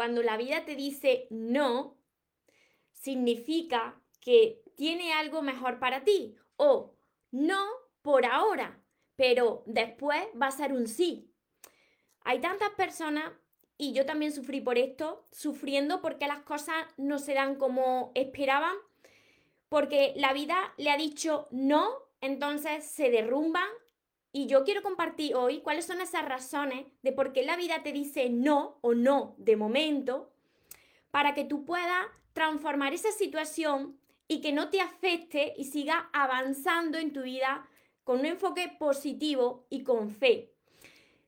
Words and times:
cuando 0.00 0.22
la 0.22 0.38
vida 0.38 0.64
te 0.64 0.76
dice 0.76 1.26
no, 1.28 1.98
significa 2.90 4.00
que 4.18 4.62
tiene 4.74 5.12
algo 5.12 5.42
mejor 5.42 5.78
para 5.78 6.04
ti 6.04 6.36
o 6.56 6.94
no 7.30 7.68
por 8.00 8.24
ahora, 8.24 8.82
pero 9.16 9.62
después 9.66 10.24
va 10.40 10.46
a 10.46 10.52
ser 10.52 10.72
un 10.72 10.88
sí. 10.88 11.30
Hay 12.22 12.40
tantas 12.40 12.70
personas, 12.70 13.30
y 13.76 13.92
yo 13.92 14.06
también 14.06 14.32
sufrí 14.32 14.62
por 14.62 14.78
esto, 14.78 15.28
sufriendo 15.32 16.00
porque 16.00 16.26
las 16.26 16.40
cosas 16.44 16.86
no 16.96 17.18
se 17.18 17.34
dan 17.34 17.56
como 17.56 18.10
esperaban, 18.14 18.76
porque 19.68 20.14
la 20.16 20.32
vida 20.32 20.72
le 20.78 20.88
ha 20.88 20.96
dicho 20.96 21.46
no, 21.50 21.90
entonces 22.22 22.86
se 22.86 23.10
derrumban. 23.10 23.68
Y 24.32 24.46
yo 24.46 24.64
quiero 24.64 24.82
compartir 24.82 25.34
hoy 25.34 25.60
cuáles 25.60 25.86
son 25.86 26.00
esas 26.00 26.24
razones 26.24 26.86
de 27.02 27.12
por 27.12 27.32
qué 27.32 27.42
la 27.42 27.56
vida 27.56 27.82
te 27.82 27.92
dice 27.92 28.30
no 28.30 28.78
o 28.80 28.94
no 28.94 29.34
de 29.38 29.56
momento, 29.56 30.32
para 31.10 31.34
que 31.34 31.44
tú 31.44 31.64
puedas 31.64 32.06
transformar 32.32 32.92
esa 32.92 33.10
situación 33.10 33.98
y 34.28 34.40
que 34.40 34.52
no 34.52 34.70
te 34.70 34.80
afecte 34.80 35.54
y 35.56 35.64
siga 35.64 36.08
avanzando 36.12 36.98
en 36.98 37.12
tu 37.12 37.22
vida 37.22 37.68
con 38.04 38.20
un 38.20 38.26
enfoque 38.26 38.68
positivo 38.78 39.66
y 39.68 39.82
con 39.82 40.10
fe. 40.10 40.52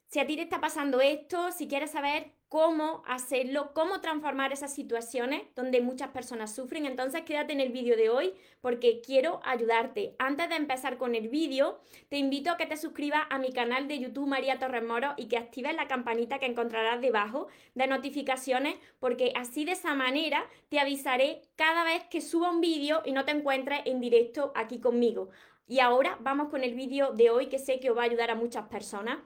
Si 0.06 0.20
a 0.20 0.26
ti 0.26 0.36
te 0.36 0.42
está 0.42 0.60
pasando 0.60 1.00
esto, 1.00 1.50
si 1.50 1.66
quieres 1.66 1.90
saber 1.90 2.32
cómo 2.52 3.02
hacerlo, 3.06 3.72
cómo 3.72 4.02
transformar 4.02 4.52
esas 4.52 4.74
situaciones 4.74 5.40
donde 5.56 5.80
muchas 5.80 6.10
personas 6.10 6.54
sufren. 6.54 6.84
Entonces 6.84 7.22
quédate 7.22 7.54
en 7.54 7.60
el 7.60 7.72
vídeo 7.72 7.96
de 7.96 8.10
hoy 8.10 8.34
porque 8.60 9.00
quiero 9.00 9.40
ayudarte. 9.42 10.14
Antes 10.18 10.50
de 10.50 10.56
empezar 10.56 10.98
con 10.98 11.14
el 11.14 11.30
vídeo, 11.30 11.80
te 12.10 12.18
invito 12.18 12.50
a 12.50 12.58
que 12.58 12.66
te 12.66 12.76
suscribas 12.76 13.22
a 13.30 13.38
mi 13.38 13.54
canal 13.54 13.88
de 13.88 13.98
YouTube 13.98 14.26
María 14.26 14.58
Torres 14.58 14.84
Moro 14.84 15.14
y 15.16 15.28
que 15.28 15.38
actives 15.38 15.74
la 15.74 15.88
campanita 15.88 16.38
que 16.38 16.44
encontrarás 16.44 17.00
debajo 17.00 17.46
de 17.74 17.86
notificaciones 17.86 18.76
porque 19.00 19.32
así 19.34 19.64
de 19.64 19.72
esa 19.72 19.94
manera 19.94 20.44
te 20.68 20.78
avisaré 20.78 21.40
cada 21.56 21.84
vez 21.84 22.04
que 22.10 22.20
suba 22.20 22.50
un 22.50 22.60
vídeo 22.60 23.00
y 23.06 23.12
no 23.12 23.24
te 23.24 23.30
encuentres 23.30 23.80
en 23.86 23.98
directo 23.98 24.52
aquí 24.54 24.78
conmigo. 24.78 25.30
Y 25.66 25.80
ahora 25.80 26.18
vamos 26.20 26.50
con 26.50 26.64
el 26.64 26.74
vídeo 26.74 27.12
de 27.12 27.30
hoy 27.30 27.46
que 27.46 27.58
sé 27.58 27.80
que 27.80 27.88
os 27.88 27.96
va 27.96 28.02
a 28.02 28.04
ayudar 28.04 28.30
a 28.30 28.34
muchas 28.34 28.68
personas. 28.68 29.20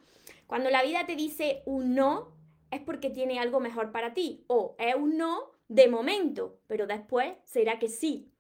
Cuando 0.46 0.70
la 0.70 0.84
vida 0.84 1.06
te 1.06 1.16
dice 1.16 1.64
un 1.66 1.96
no, 1.96 2.35
es 2.70 2.80
porque 2.80 3.10
tiene 3.10 3.38
algo 3.38 3.60
mejor 3.60 3.92
para 3.92 4.14
ti. 4.14 4.44
O 4.46 4.76
es 4.78 4.94
un 4.94 5.16
no 5.16 5.52
de 5.68 5.88
momento, 5.88 6.60
pero 6.66 6.86
después 6.86 7.34
será 7.44 7.78
que 7.78 7.88
sí. 7.88 8.32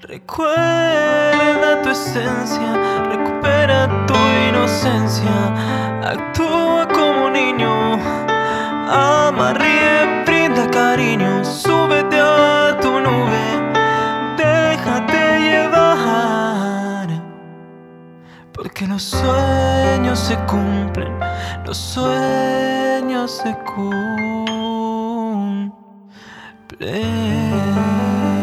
Recuerda 0.00 1.80
tu 1.82 1.90
esencia, 1.90 3.08
recupera 3.10 4.06
tu 4.06 4.14
inocencia, 4.48 6.02
actúa 6.02 6.88
como 6.88 7.30
niño, 7.30 7.94
ama, 8.88 9.54
porque 18.72 18.86
los 18.86 19.02
sueños 19.02 20.18
se 20.18 20.34
cumplen, 20.46 21.12
los 21.66 21.76
sueños 21.76 23.30
se 23.30 23.54
cumplen. 23.66 24.22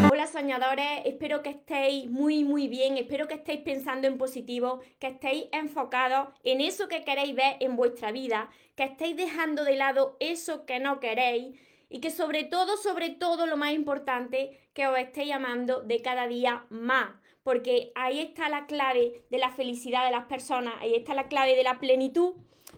Hola 0.08 0.28
soñadores, 0.28 1.02
espero 1.04 1.42
que 1.42 1.50
estéis 1.50 2.08
muy 2.08 2.44
muy 2.44 2.68
bien, 2.68 2.96
espero 2.96 3.26
que 3.26 3.34
estéis 3.34 3.62
pensando 3.62 4.06
en 4.06 4.18
positivo, 4.18 4.78
que 5.00 5.08
estéis 5.08 5.46
enfocados 5.50 6.28
en 6.44 6.60
eso 6.60 6.86
que 6.86 7.02
queréis 7.02 7.34
ver 7.34 7.56
en 7.58 7.74
vuestra 7.74 8.12
vida, 8.12 8.50
que 8.76 8.84
estéis 8.84 9.16
dejando 9.16 9.64
de 9.64 9.74
lado 9.74 10.16
eso 10.20 10.64
que 10.64 10.78
no 10.78 11.00
queréis 11.00 11.58
y 11.88 11.98
que 11.98 12.12
sobre 12.12 12.44
todo, 12.44 12.76
sobre 12.76 13.10
todo 13.10 13.46
lo 13.46 13.56
más 13.56 13.72
importante, 13.72 14.60
que 14.74 14.86
os 14.86 14.96
estéis 14.96 15.32
amando 15.32 15.80
de 15.80 16.00
cada 16.02 16.28
día 16.28 16.66
más, 16.70 17.10
porque 17.50 17.90
ahí 17.96 18.20
está 18.20 18.48
la 18.48 18.66
clave 18.66 19.24
de 19.28 19.38
la 19.38 19.50
felicidad 19.50 20.04
de 20.04 20.12
las 20.12 20.26
personas, 20.26 20.74
ahí 20.78 20.94
está 20.94 21.14
la 21.14 21.26
clave 21.26 21.56
de 21.56 21.64
la 21.64 21.80
plenitud, 21.80 22.34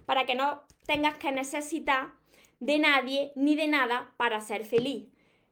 para 0.07 0.25
que 0.25 0.35
no 0.35 0.63
tengas 0.87 1.19
que 1.19 1.31
necesitar 1.31 2.15
de 2.59 2.79
nadie 2.79 3.33
ni 3.37 3.55
de 3.55 3.69
nada 3.69 4.15
para 4.17 4.41
ser 4.41 4.65
feliz. 4.65 5.09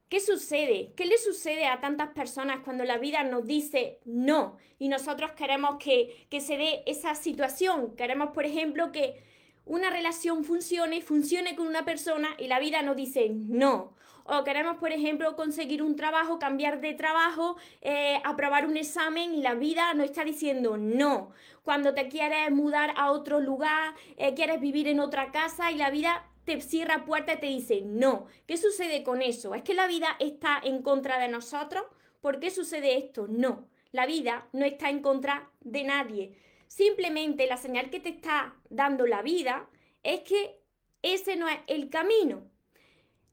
¿Qué 0.09 0.19
sucede? 0.19 0.93
¿Qué 0.97 1.05
le 1.05 1.19
sucede 1.19 1.67
a 1.67 1.79
tantas 1.79 2.09
personas 2.15 2.61
cuando 2.63 2.83
la 2.83 2.97
vida 2.97 3.23
nos 3.23 3.45
dice 3.45 3.99
no 4.05 4.57
y 4.79 4.87
nosotros 4.87 5.33
queremos 5.33 5.75
que, 5.77 6.25
que 6.31 6.41
se 6.41 6.57
dé 6.57 6.81
esa 6.87 7.13
situación? 7.13 7.95
Queremos, 7.95 8.31
por 8.31 8.45
ejemplo, 8.47 8.91
que 8.91 9.21
una 9.65 9.89
relación 9.89 10.43
funcione, 10.43 11.01
funcione 11.01 11.55
con 11.55 11.67
una 11.67 11.85
persona 11.85 12.29
y 12.37 12.47
la 12.47 12.59
vida 12.59 12.81
nos 12.81 12.95
dice 12.95 13.29
no. 13.29 13.93
O 14.23 14.43
queremos, 14.43 14.77
por 14.77 14.91
ejemplo, 14.91 15.35
conseguir 15.35 15.81
un 15.81 15.95
trabajo, 15.95 16.39
cambiar 16.39 16.79
de 16.79 16.93
trabajo, 16.93 17.57
eh, 17.81 18.21
aprobar 18.23 18.65
un 18.67 18.77
examen 18.77 19.33
y 19.33 19.41
la 19.41 19.55
vida 19.55 19.93
nos 19.93 20.05
está 20.05 20.23
diciendo 20.23 20.77
no. 20.77 21.31
Cuando 21.63 21.93
te 21.93 22.07
quieres 22.07 22.51
mudar 22.51 22.93
a 22.97 23.11
otro 23.11 23.39
lugar, 23.39 23.93
eh, 24.17 24.33
quieres 24.33 24.59
vivir 24.61 24.87
en 24.87 24.99
otra 24.99 25.31
casa 25.31 25.71
y 25.71 25.75
la 25.75 25.89
vida 25.89 26.27
te 26.45 26.61
cierra 26.61 27.05
puerta 27.05 27.33
y 27.33 27.39
te 27.39 27.47
dice 27.47 27.81
no. 27.83 28.27
¿Qué 28.47 28.57
sucede 28.57 29.03
con 29.03 29.21
eso? 29.21 29.55
¿Es 29.55 29.63
que 29.63 29.73
la 29.73 29.87
vida 29.87 30.15
está 30.19 30.59
en 30.63 30.81
contra 30.81 31.19
de 31.19 31.27
nosotros? 31.27 31.83
¿Por 32.21 32.39
qué 32.39 32.51
sucede 32.51 32.97
esto? 32.97 33.27
No. 33.27 33.67
La 33.91 34.05
vida 34.05 34.47
no 34.53 34.65
está 34.65 34.89
en 34.89 35.01
contra 35.01 35.49
de 35.61 35.83
nadie. 35.83 36.37
Simplemente 36.71 37.47
la 37.47 37.57
señal 37.57 37.89
que 37.89 37.99
te 37.99 38.07
está 38.07 38.55
dando 38.69 39.05
la 39.05 39.21
vida 39.21 39.67
es 40.03 40.21
que 40.21 40.61
ese 41.01 41.35
no 41.35 41.49
es 41.49 41.59
el 41.67 41.89
camino. 41.89 42.49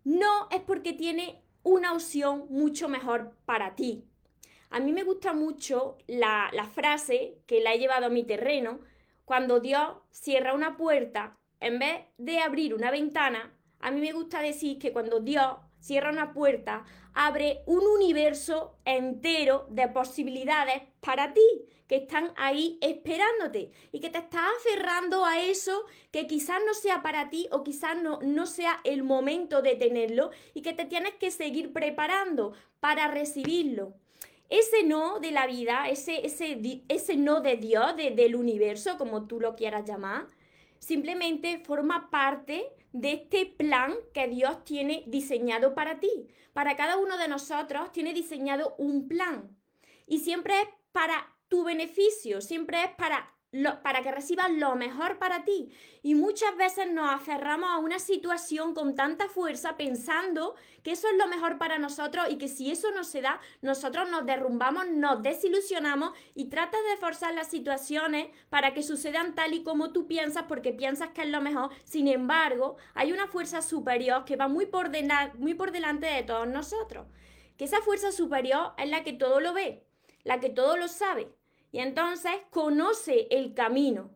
No 0.03 0.49
es 0.51 0.61
porque 0.63 0.93
tiene 0.93 1.41
una 1.63 1.93
opción 1.93 2.47
mucho 2.51 2.89
mejor 2.89 3.37
para 3.45 3.77
ti. 3.77 4.03
A 4.71 4.81
mí 4.81 4.93
me 4.93 5.05
gusta 5.05 5.35
mucho 5.35 5.99
la, 6.09 6.51
la 6.53 6.65
frase 6.65 7.39
que 7.47 7.61
la 7.61 7.73
he 7.73 7.79
llevado 7.79 8.07
a 8.07 8.11
mi 8.11 8.25
terreno. 8.25 8.81
Cuando 9.25 9.61
Dios 9.61 9.99
cierra 10.11 10.53
una 10.53 10.77
puerta, 10.77 11.39
en 11.61 11.79
vez 11.79 12.07
de 12.17 12.41
abrir 12.41 12.75
una 12.75 12.91
ventana, 12.91 13.57
a 13.79 13.93
mí 13.93 14.01
me 14.01 14.11
gusta 14.11 14.43
decir 14.43 14.81
que 14.81 14.93
cuando 14.93 15.21
Dios 15.21 15.59
cierra 15.81 16.11
una 16.11 16.33
puerta, 16.33 16.85
abre 17.15 17.63
un 17.67 17.87
universo 17.87 18.77
entero 18.85 19.67
de 19.71 19.89
posibilidades 19.89 20.83
para 21.01 21.33
ti, 21.33 21.67
que 21.89 21.97
están 21.97 22.33
ahí 22.37 22.79
esperándote 22.83 23.73
y 23.93 24.01
que 24.01 24.11
te 24.11 24.19
estás 24.19 24.45
aferrando 24.59 25.25
a 25.25 25.41
eso 25.41 25.85
que 26.11 26.27
quizás 26.27 26.61
no 26.67 26.75
sea 26.75 27.03
para 27.03 27.31
ti 27.31 27.49
o 27.51 27.65
quizás 27.65 28.01
no, 28.01 28.19
no 28.21 28.47
sea 28.47 28.79
el 28.85 29.03
momento 29.03 29.63
de 29.63 29.75
tenerlo 29.75 30.31
y 30.53 30.61
que 30.61 30.75
te 30.75 30.85
tienes 30.85 31.15
que 31.15 31.31
seguir 31.31 31.73
preparando 31.73 32.53
para 32.79 33.09
recibirlo. 33.09 33.95
Ese 34.51 34.83
no 34.83 35.19
de 35.19 35.31
la 35.31 35.47
vida, 35.47 35.89
ese, 35.89 36.25
ese, 36.25 36.83
ese 36.89 37.17
no 37.17 37.41
de 37.41 37.57
Dios, 37.57 37.97
del 37.97 38.35
universo, 38.35 38.97
como 38.97 39.27
tú 39.27 39.41
lo 39.41 39.57
quieras 39.57 39.87
llamar, 39.87 40.27
simplemente 40.79 41.59
forma 41.59 42.11
parte 42.11 42.67
de 42.93 43.13
este 43.13 43.47
plan 43.47 43.95
que 44.13 44.29
Dios 44.29 44.65
tiene 44.65 45.05
diseñado 45.07 45.75
para 45.75 46.01
ti. 46.01 46.29
Para 46.53 46.77
cada 46.77 46.97
uno 46.97 47.17
de 47.19 47.29
nosotros 47.29 47.93
tiene 47.93 48.15
diseñado 48.15 48.75
un 48.79 49.09
plan. 49.09 49.57
Y 50.07 50.19
siempre 50.19 50.61
es 50.61 50.69
para 50.93 51.37
tu 51.49 51.65
beneficio, 51.65 52.41
siempre 52.41 52.83
es 52.85 52.91
para 52.97 53.38
para 53.83 54.03
que 54.03 54.13
recibas 54.13 54.51
lo 54.51 54.77
mejor 54.77 55.19
para 55.19 55.45
ti. 55.45 55.71
Y 56.03 56.15
muchas 56.15 56.55
veces 56.57 56.91
nos 56.91 57.11
aferramos 57.11 57.71
a 57.71 57.79
una 57.79 57.99
situación 57.99 58.75
con 58.75 58.95
tanta 58.95 59.29
fuerza 59.29 59.77
pensando 59.77 60.55
que 60.83 60.93
eso 60.93 61.09
es 61.09 61.17
lo 61.17 61.27
mejor 61.29 61.57
para 61.57 61.79
nosotros 61.79 62.27
y 62.29 62.37
que 62.37 62.49
si 62.49 62.71
eso 62.71 62.91
no 62.93 63.05
se 63.05 63.23
da, 63.23 63.41
nosotros 63.63 64.11
nos 64.11 64.27
derrumbamos, 64.27 64.89
nos 64.89 65.23
desilusionamos 65.23 66.13
y 66.35 66.47
tratas 66.51 66.81
de 66.91 66.99
forzar 66.99 67.35
las 67.35 67.49
situaciones 67.49 68.29
para 68.51 68.75
que 68.75 68.83
sucedan 68.83 69.35
tal 69.35 69.55
y 69.55 69.63
como 69.63 69.93
tú 69.93 70.07
piensas 70.07 70.45
porque 70.47 70.73
piensas 70.73 71.11
que 71.11 71.23
es 71.23 71.29
lo 71.29 71.41
mejor. 71.41 71.71
Sin 71.85 72.07
embargo, 72.07 72.77
hay 72.95 73.13
una 73.13 73.29
fuerza 73.29 73.63
superior 73.63 74.27
que 74.27 74.37
va 74.37 74.49
muy 74.49 74.67
por, 74.67 74.91
muy 75.39 75.55
por 75.55 75.73
delante 75.73 76.07
de 76.07 76.23
todos 76.23 76.47
nosotros. 76.47 77.07
Que 77.57 77.65
esa 77.65 77.81
fuerza 77.81 78.13
superior 78.13 78.75
es 78.77 78.89
la 78.91 79.03
que 79.03 79.15
todo 79.15 79.41
lo 79.41 79.53
ve, 79.55 79.85
la 80.23 80.39
que 80.39 80.51
todo 80.51 80.77
lo 80.77 80.87
sabe 80.87 81.38
y 81.73 81.81
entonces 81.81 82.33
conoce 82.51 83.29
el 83.31 83.55
camino. 83.55 84.11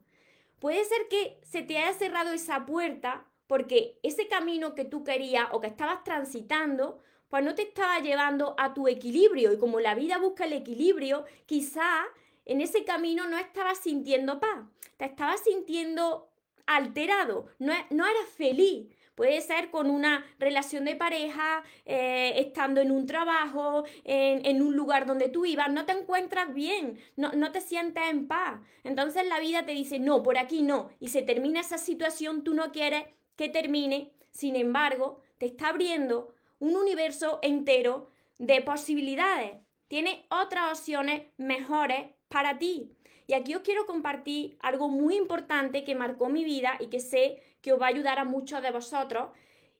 Puede 0.59 0.85
ser 0.85 1.09
que 1.09 1.41
se 1.43 1.63
te 1.63 1.79
haya 1.79 1.93
cerrado 1.93 2.33
esa 2.33 2.65
puerta 2.67 3.27
porque 3.47 3.99
ese 4.03 4.29
camino 4.29 4.75
que 4.75 4.85
tú 4.85 5.05
querías 5.05 5.49
o 5.53 5.61
que 5.61 5.67
estabas 5.67 6.05
transitando, 6.05 7.01
pues 7.29 7.45
no 7.45 7.55
te 7.55 7.63
estaba 7.63 7.99
llevando 7.99 8.55
a 8.59 8.73
tu 8.73 8.89
equilibrio. 8.89 9.53
Y 9.53 9.59
como 9.59 9.81
la 9.81 9.95
vida 9.95 10.19
busca 10.19 10.45
el 10.45 10.53
equilibrio, 10.53 11.25
quizá 11.47 12.05
en 12.45 12.61
ese 12.61 12.85
camino 12.85 13.27
no 13.29 13.39
estabas 13.39 13.79
sintiendo 13.79 14.41
paz, 14.41 14.65
te 14.97 15.05
estabas 15.05 15.43
sintiendo 15.43 16.31
alterado, 16.67 17.47
no, 17.59 17.73
no 17.91 18.07
eras 18.07 18.29
feliz. 18.37 18.87
Puede 19.15 19.41
ser 19.43 19.71
con 19.71 19.91
una 19.91 20.25
relación 20.39 20.85
de 20.85 20.97
pareja, 20.97 21.63
eh, 21.85 22.35
estando 22.37 22.81
en 22.81 22.91
un 22.91 23.07
trabajo, 23.07 23.85
en, 24.05 24.63
un 24.63 24.75
lugar 24.75 25.07
donde 25.07 25.29
tú 25.29 25.45
ibas, 25.45 25.71
no 25.71 25.85
te 25.85 25.93
encuentras 25.93 26.55
bien, 26.55 26.99
no, 27.17 27.33
no 27.33 27.53
te 27.53 27.61
sientes 27.61 28.03
en 28.09 28.27
paz. 28.27 28.61
Entonces 28.85 29.27
la 29.27 29.39
vida 29.39 29.67
te 29.67 29.73
dice, 29.73 29.99
no, 29.99 30.23
por 30.23 30.39
aquí 30.39 30.63
no. 30.63 30.91
Y 30.99 31.09
se 31.09 31.23
termina 31.23 31.61
esa 31.61 31.79
situación, 31.79 32.43
tú 32.43 32.55
no 32.55 32.73
quieres 32.73 33.05
que 33.37 33.49
termine, 33.49 34.13
sin 34.31 34.57
embargo, 34.57 35.21
te 35.39 35.47
está 35.47 35.69
abriendo 35.69 36.35
un 36.59 36.77
universo 36.77 37.39
entero 37.43 38.09
de 38.39 38.63
posibilidades. 38.63 39.53
Tiene 39.89 40.25
otras 40.31 40.79
opciones 40.79 41.23
mejores 41.37 42.07
para 42.29 42.59
ti. 42.59 42.97
Y 43.27 43.35
aquí 43.35 43.55
os 43.55 43.63
quiero 43.63 43.87
compartir 43.87 44.57
algo 44.61 44.89
muy 44.89 45.17
importante 45.17 45.85
que 45.85 45.95
marcó 45.95 46.29
mi 46.29 46.45
vida 46.45 46.77
y 46.81 46.87
que 46.87 47.01
sé 47.01 47.43
que 47.63 47.73
os 47.73 47.81
va 47.81 47.87
a 47.87 47.91
ayudar 47.91 48.19
a 48.19 48.25
muchos 48.25 48.61
de 48.61 48.71
vosotros 48.71 49.31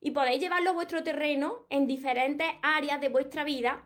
y 0.01 0.13
podéis 0.13 0.41
llevarlo 0.41 0.71
a 0.71 0.75
vuestro 0.75 1.03
terreno 1.03 1.67
en 1.69 1.87
diferentes 1.87 2.47
áreas 2.63 3.01
de 3.01 3.09
vuestra 3.09 3.45
vida. 3.45 3.85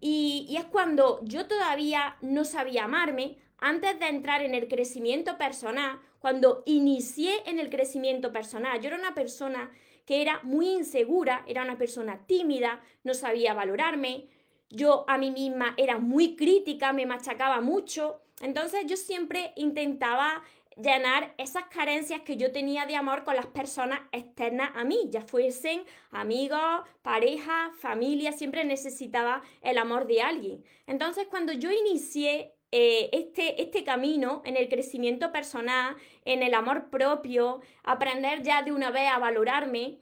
Y, 0.00 0.46
y, 0.48 0.56
es 0.56 0.64
cuando 0.66 1.20
yo 1.24 1.46
todavía 1.46 2.16
no 2.20 2.44
sabía 2.44 2.84
amarme, 2.84 3.38
antes 3.58 3.98
de 3.98 4.08
entrar 4.08 4.42
en 4.42 4.54
el 4.54 4.68
crecimiento 4.68 5.36
personal, 5.36 6.00
cuando 6.18 6.62
inicié 6.64 7.42
en 7.46 7.58
el 7.58 7.68
crecimiento 7.68 8.32
personal, 8.32 8.80
yo 8.80 8.88
era 8.88 8.96
una 8.96 9.14
persona 9.14 9.70
que 10.06 10.22
era 10.22 10.40
muy 10.42 10.70
insegura, 10.70 11.44
era 11.46 11.62
una 11.62 11.76
persona 11.78 12.26
tímida, 12.26 12.80
no 13.04 13.14
sabía 13.14 13.54
valorarme, 13.54 14.28
yo 14.70 15.04
a 15.08 15.18
mí 15.18 15.30
misma 15.30 15.74
era 15.76 15.98
muy 15.98 16.36
crítica, 16.36 16.92
me 16.92 17.06
machacaba 17.06 17.60
mucho, 17.60 18.22
entonces 18.40 18.86
yo 18.86 18.96
siempre 18.96 19.52
intentaba 19.56 20.42
llenar 20.82 21.34
esas 21.38 21.64
carencias 21.64 22.20
que 22.22 22.36
yo 22.36 22.52
tenía 22.52 22.86
de 22.86 22.96
amor 22.96 23.24
con 23.24 23.36
las 23.36 23.46
personas 23.46 24.00
externas 24.12 24.70
a 24.74 24.84
mí, 24.84 25.08
ya 25.10 25.22
fuesen 25.22 25.82
amigos, 26.10 26.60
pareja, 27.02 27.70
familia, 27.78 28.32
siempre 28.32 28.64
necesitaba 28.64 29.42
el 29.62 29.78
amor 29.78 30.06
de 30.06 30.22
alguien. 30.22 30.64
Entonces 30.86 31.26
cuando 31.28 31.52
yo 31.52 31.70
inicié 31.70 32.54
eh, 32.72 33.10
este, 33.12 33.60
este 33.62 33.82
camino 33.82 34.42
en 34.44 34.56
el 34.56 34.68
crecimiento 34.68 35.32
personal, 35.32 35.96
en 36.24 36.42
el 36.42 36.54
amor 36.54 36.88
propio, 36.88 37.60
aprender 37.82 38.42
ya 38.42 38.62
de 38.62 38.70
una 38.72 38.90
vez 38.90 39.10
a 39.10 39.18
valorarme, 39.18 39.98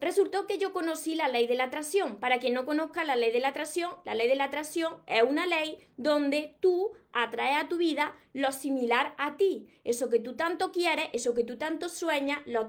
resultó 0.00 0.46
que 0.46 0.58
yo 0.58 0.72
conocí 0.72 1.14
la 1.14 1.28
ley 1.28 1.46
de 1.46 1.54
la 1.54 1.64
atracción. 1.64 2.16
Para 2.16 2.38
quien 2.38 2.54
no 2.54 2.64
conozca 2.64 3.04
la 3.04 3.16
ley 3.16 3.32
de 3.32 3.40
la 3.40 3.48
atracción, 3.48 3.90
la 4.04 4.14
ley 4.14 4.28
de 4.28 4.36
la 4.36 4.44
atracción 4.44 4.94
es 5.06 5.22
una 5.22 5.46
ley 5.46 5.78
donde 5.96 6.56
tú 6.60 6.92
atraes 7.12 7.64
a 7.64 7.68
tu 7.68 7.78
vida 7.78 8.14
lo 8.32 8.52
similar 8.52 9.14
a 9.18 9.36
ti. 9.36 9.68
Eso 9.84 10.10
que 10.10 10.18
tú 10.18 10.36
tanto 10.36 10.70
quieres, 10.72 11.08
eso 11.12 11.34
que 11.34 11.44
tú 11.44 11.56
tanto 11.56 11.88
sueñas, 11.88 12.40
lo, 12.46 12.68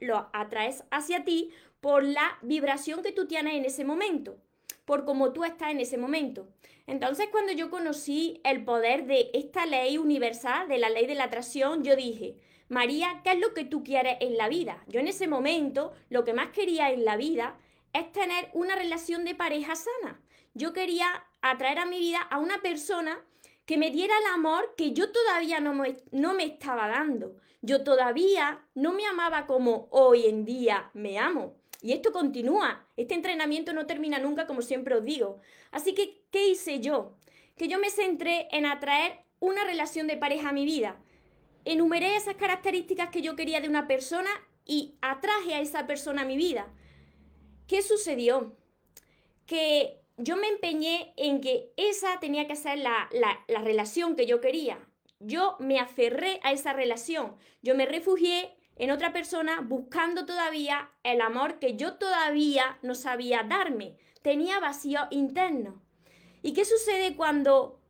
lo 0.00 0.28
atraes 0.32 0.84
hacia 0.90 1.24
ti 1.24 1.50
por 1.80 2.04
la 2.04 2.38
vibración 2.42 3.02
que 3.02 3.12
tú 3.12 3.26
tienes 3.26 3.54
en 3.54 3.64
ese 3.64 3.84
momento, 3.84 4.36
por 4.84 5.04
cómo 5.04 5.32
tú 5.32 5.44
estás 5.44 5.70
en 5.70 5.80
ese 5.80 5.98
momento. 5.98 6.48
Entonces, 6.86 7.28
cuando 7.32 7.52
yo 7.52 7.70
conocí 7.70 8.40
el 8.44 8.64
poder 8.64 9.06
de 9.06 9.30
esta 9.34 9.66
ley 9.66 9.98
universal, 9.98 10.68
de 10.68 10.78
la 10.78 10.88
ley 10.88 11.06
de 11.06 11.14
la 11.14 11.24
atracción, 11.24 11.82
yo 11.82 11.96
dije, 11.96 12.36
María, 12.68 13.20
¿qué 13.22 13.32
es 13.32 13.38
lo 13.38 13.54
que 13.54 13.64
tú 13.64 13.84
quieres 13.84 14.16
en 14.20 14.36
la 14.36 14.48
vida? 14.48 14.82
Yo 14.88 15.00
en 15.00 15.08
ese 15.08 15.28
momento 15.28 15.92
lo 16.10 16.24
que 16.24 16.34
más 16.34 16.48
quería 16.48 16.90
en 16.90 17.04
la 17.04 17.16
vida 17.16 17.56
es 17.92 18.10
tener 18.12 18.50
una 18.54 18.74
relación 18.74 19.24
de 19.24 19.34
pareja 19.34 19.74
sana. 19.76 20.20
Yo 20.54 20.72
quería 20.72 21.24
atraer 21.42 21.78
a 21.78 21.86
mi 21.86 21.98
vida 21.98 22.20
a 22.22 22.38
una 22.38 22.60
persona 22.62 23.20
que 23.66 23.78
me 23.78 23.90
diera 23.90 24.14
el 24.18 24.34
amor 24.34 24.74
que 24.76 24.92
yo 24.92 25.12
todavía 25.12 25.60
no 25.60 25.74
me, 25.74 25.96
no 26.10 26.34
me 26.34 26.44
estaba 26.44 26.88
dando. 26.88 27.36
Yo 27.62 27.84
todavía 27.84 28.64
no 28.74 28.92
me 28.92 29.06
amaba 29.06 29.46
como 29.46 29.88
hoy 29.90 30.26
en 30.26 30.44
día 30.44 30.90
me 30.94 31.18
amo. 31.18 31.54
Y 31.82 31.92
esto 31.92 32.12
continúa. 32.12 32.86
Este 32.96 33.14
entrenamiento 33.14 33.72
no 33.72 33.86
termina 33.86 34.18
nunca, 34.18 34.46
como 34.46 34.62
siempre 34.62 34.96
os 34.96 35.04
digo. 35.04 35.40
Así 35.70 35.94
que, 35.94 36.22
¿qué 36.30 36.48
hice 36.48 36.80
yo? 36.80 37.16
Que 37.56 37.68
yo 37.68 37.78
me 37.78 37.90
centré 37.90 38.48
en 38.50 38.66
atraer 38.66 39.20
una 39.40 39.64
relación 39.64 40.06
de 40.06 40.16
pareja 40.16 40.48
a 40.48 40.52
mi 40.52 40.64
vida. 40.64 40.96
Enumeré 41.66 42.14
esas 42.14 42.36
características 42.36 43.10
que 43.10 43.22
yo 43.22 43.34
quería 43.34 43.60
de 43.60 43.68
una 43.68 43.88
persona 43.88 44.30
y 44.64 44.94
atraje 45.02 45.52
a 45.52 45.60
esa 45.60 45.84
persona 45.88 46.22
a 46.22 46.24
mi 46.24 46.36
vida. 46.36 46.68
¿Qué 47.66 47.82
sucedió? 47.82 48.56
Que 49.46 50.00
yo 50.16 50.36
me 50.36 50.46
empeñé 50.46 51.12
en 51.16 51.40
que 51.40 51.72
esa 51.76 52.20
tenía 52.20 52.46
que 52.46 52.54
ser 52.54 52.78
la, 52.78 53.08
la, 53.10 53.44
la 53.48 53.62
relación 53.62 54.14
que 54.14 54.26
yo 54.26 54.40
quería. 54.40 54.78
Yo 55.18 55.56
me 55.58 55.80
aferré 55.80 56.38
a 56.44 56.52
esa 56.52 56.72
relación. 56.72 57.34
Yo 57.62 57.74
me 57.74 57.84
refugié 57.84 58.56
en 58.76 58.92
otra 58.92 59.12
persona 59.12 59.60
buscando 59.60 60.24
todavía 60.24 60.92
el 61.02 61.20
amor 61.20 61.58
que 61.58 61.74
yo 61.76 61.94
todavía 61.94 62.78
no 62.82 62.94
sabía 62.94 63.42
darme. 63.42 63.96
Tenía 64.22 64.60
vacío 64.60 65.00
interno. 65.10 65.82
¿Y 66.42 66.52
qué 66.52 66.64
sucede 66.64 67.16
cuando 67.16 67.80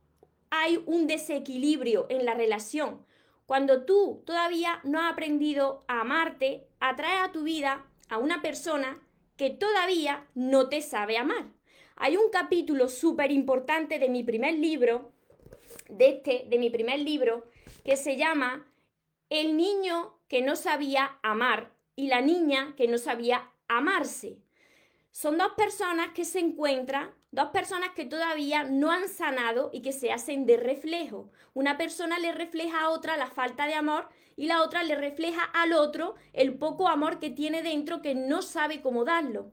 hay 0.49 0.81
un 0.87 1.05
desequilibrio 1.05 2.07
en 2.09 2.25
la 2.25 2.33
relación? 2.33 3.05
Cuando 3.47 3.85
tú 3.85 4.23
todavía 4.25 4.81
no 4.83 4.99
has 4.99 5.13
aprendido 5.13 5.85
a 5.87 6.01
amarte, 6.01 6.67
atrae 6.81 7.19
a 7.19 7.31
tu 7.31 7.43
vida 7.43 7.87
a 8.09 8.17
una 8.17 8.41
persona 8.41 9.01
que 9.37 9.49
todavía 9.49 10.27
no 10.35 10.67
te 10.67 10.81
sabe 10.81 11.17
amar. 11.17 11.45
Hay 11.95 12.17
un 12.17 12.29
capítulo 12.29 12.89
súper 12.89 13.31
importante 13.31 13.99
de 13.99 14.09
mi 14.09 14.21
primer 14.25 14.55
libro, 14.55 15.13
de 15.87 16.09
este, 16.09 16.45
de 16.49 16.59
mi 16.59 16.69
primer 16.69 16.99
libro, 16.99 17.49
que 17.85 17.95
se 17.95 18.17
llama 18.17 18.69
El 19.29 19.55
niño 19.55 20.19
que 20.27 20.41
no 20.41 20.57
sabía 20.57 21.17
amar 21.23 21.71
y 21.95 22.09
la 22.09 22.19
niña 22.19 22.73
que 22.75 22.89
no 22.89 22.97
sabía 22.97 23.49
amarse. 23.69 24.39
Son 25.11 25.37
dos 25.37 25.53
personas 25.53 26.09
que 26.13 26.25
se 26.25 26.39
encuentran, 26.39 27.15
dos 27.37 27.49
personas 27.49 27.91
que 27.91 28.03
todavía 28.03 28.63
no 28.63 28.89
han 28.89 29.07
sanado 29.07 29.69
y 29.71 29.83
que 29.83 29.91
se 29.91 30.11
hacen 30.11 30.47
de 30.47 30.57
reflejo. 30.57 31.29
Una 31.53 31.77
persona 31.77 32.17
le 32.17 32.31
refleja 32.31 32.81
a 32.81 32.89
otra 32.89 33.15
la 33.15 33.27
falta 33.27 33.67
de 33.67 33.75
amor 33.75 34.09
y 34.35 34.47
la 34.47 34.63
otra 34.63 34.81
le 34.81 34.95
refleja 34.95 35.43
al 35.43 35.73
otro 35.73 36.15
el 36.33 36.55
poco 36.57 36.87
amor 36.87 37.19
que 37.19 37.29
tiene 37.29 37.61
dentro 37.61 38.01
que 38.01 38.15
no 38.15 38.41
sabe 38.41 38.81
cómo 38.81 39.05
darlo. 39.05 39.51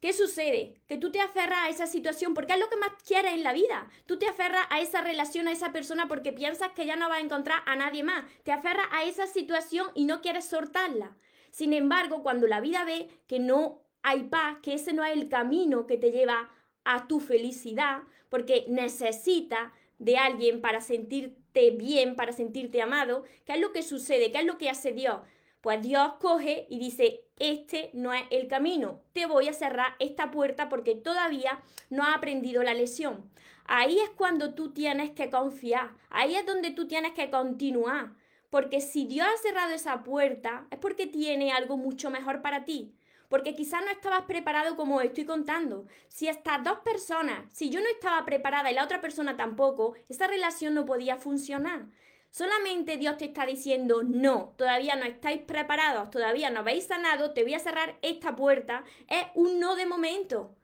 ¿Qué 0.00 0.12
sucede? 0.12 0.80
Que 0.86 0.96
tú 0.96 1.10
te 1.10 1.20
aferras 1.20 1.58
a 1.64 1.68
esa 1.70 1.88
situación 1.88 2.34
porque 2.34 2.52
es 2.52 2.60
lo 2.60 2.70
que 2.70 2.76
más 2.76 2.92
quieres 3.04 3.32
en 3.32 3.42
la 3.42 3.52
vida. 3.52 3.88
Tú 4.06 4.16
te 4.16 4.28
aferras 4.28 4.68
a 4.70 4.80
esa 4.80 5.00
relación, 5.00 5.48
a 5.48 5.52
esa 5.52 5.72
persona 5.72 6.06
porque 6.06 6.32
piensas 6.32 6.70
que 6.70 6.86
ya 6.86 6.94
no 6.94 7.08
vas 7.08 7.18
a 7.18 7.24
encontrar 7.24 7.62
a 7.66 7.74
nadie 7.74 8.04
más. 8.04 8.26
Te 8.44 8.52
aferras 8.52 8.86
a 8.92 9.02
esa 9.02 9.26
situación 9.26 9.88
y 9.96 10.04
no 10.04 10.20
quieres 10.20 10.44
soltarla. 10.44 11.16
Sin 11.50 11.72
embargo, 11.72 12.22
cuando 12.22 12.46
la 12.46 12.60
vida 12.60 12.84
ve 12.84 13.08
que 13.26 13.40
no 13.40 13.82
hay 14.04 14.22
paz, 14.22 14.58
que 14.62 14.74
ese 14.74 14.92
no 14.92 15.04
es 15.04 15.14
el 15.14 15.28
camino 15.28 15.88
que 15.88 15.96
te 15.96 16.12
lleva 16.12 16.48
a 16.84 17.06
tu 17.06 17.20
felicidad, 17.20 18.02
porque 18.28 18.64
necesitas 18.68 19.72
de 19.98 20.16
alguien 20.16 20.60
para 20.60 20.80
sentirte 20.80 21.70
bien, 21.72 22.16
para 22.16 22.32
sentirte 22.32 22.80
amado, 22.80 23.24
¿qué 23.44 23.54
es 23.54 23.60
lo 23.60 23.72
que 23.72 23.82
sucede? 23.82 24.30
¿Qué 24.30 24.38
es 24.38 24.44
lo 24.44 24.58
que 24.58 24.70
hace 24.70 24.92
Dios? 24.92 25.20
Pues 25.60 25.82
Dios 25.82 26.14
coge 26.20 26.66
y 26.70 26.78
dice, 26.78 27.24
este 27.36 27.90
no 27.92 28.14
es 28.14 28.22
el 28.30 28.46
camino, 28.46 29.02
te 29.12 29.26
voy 29.26 29.48
a 29.48 29.52
cerrar 29.52 29.96
esta 29.98 30.30
puerta 30.30 30.68
porque 30.68 30.94
todavía 30.94 31.60
no 31.90 32.04
has 32.04 32.16
aprendido 32.16 32.62
la 32.62 32.74
lección. 32.74 33.28
Ahí 33.64 33.98
es 33.98 34.10
cuando 34.10 34.54
tú 34.54 34.72
tienes 34.72 35.10
que 35.10 35.30
confiar, 35.30 35.90
ahí 36.10 36.36
es 36.36 36.46
donde 36.46 36.70
tú 36.70 36.86
tienes 36.86 37.12
que 37.12 37.28
continuar, 37.28 38.14
porque 38.50 38.80
si 38.80 39.04
Dios 39.04 39.26
ha 39.26 39.36
cerrado 39.42 39.74
esa 39.74 40.02
puerta 40.04 40.66
es 40.70 40.78
porque 40.78 41.06
tiene 41.06 41.52
algo 41.52 41.76
mucho 41.76 42.08
mejor 42.08 42.40
para 42.40 42.64
ti. 42.64 42.94
Porque 43.28 43.54
quizás 43.54 43.84
no 43.84 43.90
estabas 43.90 44.22
preparado 44.22 44.76
como 44.76 45.00
estoy 45.00 45.24
contando. 45.24 45.86
Si 46.08 46.28
estas 46.28 46.64
dos 46.64 46.78
personas, 46.78 47.44
si 47.52 47.70
yo 47.70 47.80
no 47.80 47.86
estaba 47.88 48.24
preparada 48.24 48.70
y 48.70 48.74
la 48.74 48.84
otra 48.84 49.00
persona 49.00 49.36
tampoco, 49.36 49.94
esa 50.08 50.26
relación 50.26 50.74
no 50.74 50.86
podía 50.86 51.16
funcionar. 51.16 51.86
Solamente 52.30 52.98
Dios 52.98 53.16
te 53.16 53.26
está 53.26 53.46
diciendo, 53.46 54.02
no, 54.02 54.54
todavía 54.56 54.96
no 54.96 55.04
estáis 55.04 55.42
preparados, 55.42 56.10
todavía 56.10 56.50
no 56.50 56.60
habéis 56.60 56.86
sanado, 56.86 57.32
te 57.32 57.42
voy 57.42 57.54
a 57.54 57.58
cerrar 57.58 57.98
esta 58.02 58.36
puerta. 58.36 58.84
Es 59.08 59.24
un 59.34 59.58
no 59.58 59.76
de 59.76 59.86
momento, 59.86 60.54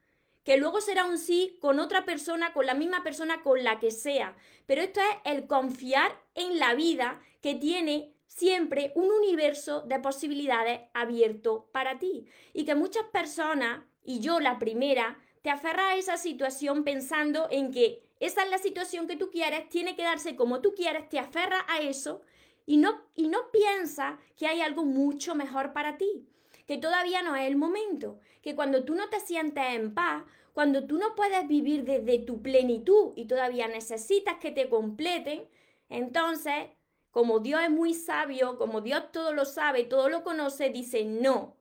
que 0.44 0.58
luego 0.58 0.80
será 0.80 1.06
un 1.06 1.18
sí 1.18 1.58
con 1.60 1.80
otra 1.80 2.04
persona, 2.04 2.52
con 2.52 2.66
la 2.66 2.74
misma 2.74 3.02
persona, 3.02 3.42
con 3.42 3.64
la 3.64 3.78
que 3.78 3.90
sea. 3.90 4.36
Pero 4.66 4.82
esto 4.82 5.00
es 5.00 5.32
el 5.32 5.46
confiar 5.46 6.20
en 6.34 6.58
la 6.58 6.74
vida 6.74 7.20
que 7.40 7.54
tiene 7.54 8.13
siempre 8.34 8.92
un 8.94 9.10
universo 9.10 9.82
de 9.82 10.00
posibilidades 10.00 10.80
abierto 10.92 11.68
para 11.72 11.98
ti. 11.98 12.26
Y 12.52 12.64
que 12.64 12.74
muchas 12.74 13.04
personas, 13.12 13.84
y 14.04 14.20
yo 14.20 14.40
la 14.40 14.58
primera, 14.58 15.18
te 15.42 15.50
aferra 15.50 15.90
a 15.90 15.96
esa 15.96 16.16
situación 16.16 16.84
pensando 16.84 17.48
en 17.50 17.70
que 17.70 18.02
esa 18.18 18.42
es 18.42 18.50
la 18.50 18.58
situación 18.58 19.06
que 19.06 19.16
tú 19.16 19.30
quieres, 19.30 19.68
tiene 19.68 19.94
que 19.94 20.02
darse 20.02 20.36
como 20.36 20.60
tú 20.60 20.74
quieres, 20.74 21.08
te 21.08 21.18
aferra 21.18 21.64
a 21.68 21.80
eso 21.80 22.22
y 22.66 22.78
no, 22.78 23.02
y 23.14 23.28
no 23.28 23.50
piensa 23.52 24.18
que 24.36 24.46
hay 24.46 24.60
algo 24.60 24.84
mucho 24.84 25.34
mejor 25.34 25.72
para 25.72 25.96
ti, 25.96 26.26
que 26.66 26.78
todavía 26.78 27.22
no 27.22 27.36
es 27.36 27.46
el 27.46 27.56
momento, 27.56 28.18
que 28.42 28.54
cuando 28.54 28.84
tú 28.84 28.94
no 28.94 29.10
te 29.10 29.20
sientes 29.20 29.64
en 29.68 29.94
paz, 29.94 30.24
cuando 30.52 30.86
tú 30.86 30.98
no 30.98 31.14
puedes 31.14 31.46
vivir 31.46 31.84
desde 31.84 32.20
tu 32.20 32.40
plenitud 32.40 33.12
y 33.16 33.26
todavía 33.26 33.68
necesitas 33.68 34.36
que 34.36 34.52
te 34.52 34.68
completen, 34.68 35.46
entonces, 35.88 36.68
como 37.14 37.38
Dios 37.38 37.62
es 37.62 37.70
muy 37.70 37.94
sabio, 37.94 38.58
como 38.58 38.80
Dios 38.80 39.12
todo 39.12 39.32
lo 39.32 39.44
sabe, 39.44 39.84
todo 39.84 40.08
lo 40.08 40.24
conoce, 40.24 40.70
dice, 40.70 41.04
no, 41.04 41.56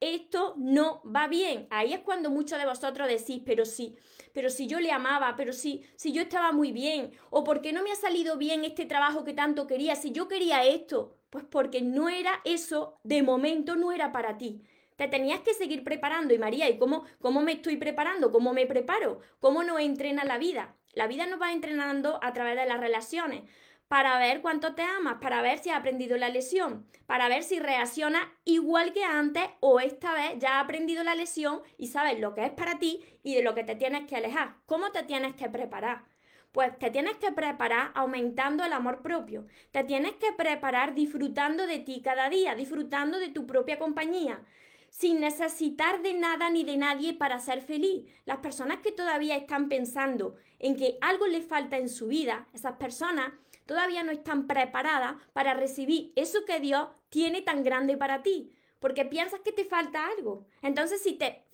esto 0.00 0.54
no 0.56 1.00
va 1.04 1.28
bien. 1.28 1.68
Ahí 1.70 1.92
es 1.92 2.00
cuando 2.00 2.28
muchos 2.28 2.58
de 2.58 2.66
vosotros 2.66 3.06
decís, 3.06 3.40
pero 3.46 3.64
sí, 3.64 3.96
pero 4.32 4.50
si 4.50 4.66
yo 4.66 4.80
le 4.80 4.90
amaba, 4.90 5.36
pero 5.36 5.52
si, 5.52 5.84
si 5.94 6.12
yo 6.12 6.22
estaba 6.22 6.50
muy 6.50 6.72
bien, 6.72 7.12
o 7.30 7.44
porque 7.44 7.72
no 7.72 7.84
me 7.84 7.92
ha 7.92 7.94
salido 7.94 8.36
bien 8.36 8.64
este 8.64 8.84
trabajo 8.84 9.22
que 9.22 9.32
tanto 9.32 9.68
quería, 9.68 9.94
si 9.94 10.10
yo 10.10 10.26
quería 10.26 10.64
esto, 10.64 11.14
pues 11.30 11.44
porque 11.44 11.82
no 11.82 12.08
era 12.08 12.40
eso, 12.44 12.98
de 13.04 13.22
momento 13.22 13.76
no 13.76 13.92
era 13.92 14.10
para 14.10 14.36
ti. 14.36 14.60
Te 14.96 15.06
tenías 15.06 15.38
que 15.42 15.54
seguir 15.54 15.84
preparando. 15.84 16.34
Y 16.34 16.38
María, 16.38 16.68
¿y 16.68 16.78
cómo, 16.78 17.04
cómo 17.20 17.42
me 17.42 17.52
estoy 17.52 17.76
preparando? 17.76 18.32
¿Cómo 18.32 18.52
me 18.52 18.66
preparo? 18.66 19.20
¿Cómo 19.38 19.62
nos 19.62 19.78
entrena 19.78 20.24
la 20.24 20.38
vida? 20.38 20.74
La 20.94 21.06
vida 21.06 21.26
nos 21.26 21.40
va 21.40 21.52
entrenando 21.52 22.18
a 22.24 22.32
través 22.32 22.56
de 22.56 22.66
las 22.66 22.80
relaciones 22.80 23.42
para 23.88 24.18
ver 24.18 24.40
cuánto 24.40 24.74
te 24.74 24.82
amas, 24.82 25.18
para 25.20 25.42
ver 25.42 25.58
si 25.58 25.70
has 25.70 25.78
aprendido 25.78 26.16
la 26.16 26.28
lesión, 26.28 26.86
para 27.06 27.28
ver 27.28 27.42
si 27.44 27.60
reaccionas 27.60 28.26
igual 28.44 28.92
que 28.92 29.04
antes 29.04 29.44
o 29.60 29.78
esta 29.80 30.12
vez 30.12 30.38
ya 30.38 30.58
has 30.58 30.64
aprendido 30.64 31.04
la 31.04 31.14
lesión 31.14 31.60
y 31.78 31.88
sabes 31.88 32.18
lo 32.18 32.34
que 32.34 32.44
es 32.44 32.50
para 32.50 32.78
ti 32.78 33.04
y 33.22 33.34
de 33.34 33.42
lo 33.42 33.54
que 33.54 33.64
te 33.64 33.76
tienes 33.76 34.06
que 34.06 34.16
alejar. 34.16 34.56
¿Cómo 34.66 34.90
te 34.90 35.04
tienes 35.04 35.34
que 35.34 35.48
preparar? 35.48 36.04
Pues 36.50 36.76
te 36.78 36.90
tienes 36.90 37.16
que 37.18 37.32
preparar 37.32 37.92
aumentando 37.94 38.64
el 38.64 38.72
amor 38.72 39.02
propio. 39.02 39.46
Te 39.72 39.84
tienes 39.84 40.14
que 40.14 40.32
preparar 40.32 40.94
disfrutando 40.94 41.66
de 41.66 41.78
ti 41.78 42.00
cada 42.02 42.28
día, 42.28 42.54
disfrutando 42.54 43.18
de 43.18 43.28
tu 43.28 43.46
propia 43.46 43.78
compañía, 43.78 44.40
sin 44.88 45.20
necesitar 45.20 46.00
de 46.00 46.14
nada 46.14 46.48
ni 46.48 46.64
de 46.64 46.78
nadie 46.78 47.12
para 47.12 47.38
ser 47.38 47.60
feliz. 47.60 48.10
Las 48.24 48.38
personas 48.38 48.78
que 48.78 48.90
todavía 48.90 49.36
están 49.36 49.68
pensando 49.68 50.36
en 50.58 50.76
que 50.76 50.96
algo 51.02 51.26
les 51.26 51.46
falta 51.46 51.76
en 51.76 51.90
su 51.90 52.08
vida, 52.08 52.48
esas 52.54 52.76
personas 52.78 53.32
todavía 53.66 54.02
no 54.02 54.12
están 54.12 54.46
preparadas 54.46 55.16
para 55.32 55.54
recibir 55.54 56.12
eso 56.16 56.44
que 56.44 56.60
Dios 56.60 56.88
tiene 57.08 57.42
tan 57.42 57.62
grande 57.62 57.96
para 57.96 58.22
ti. 58.22 58.52
Porque 58.78 59.04
piensas 59.04 59.40
que 59.40 59.52
te 59.52 59.64
falta 59.64 60.06
algo. 60.06 60.46
Entonces, 60.62 61.02
si 61.02 61.14
te, 61.14 61.44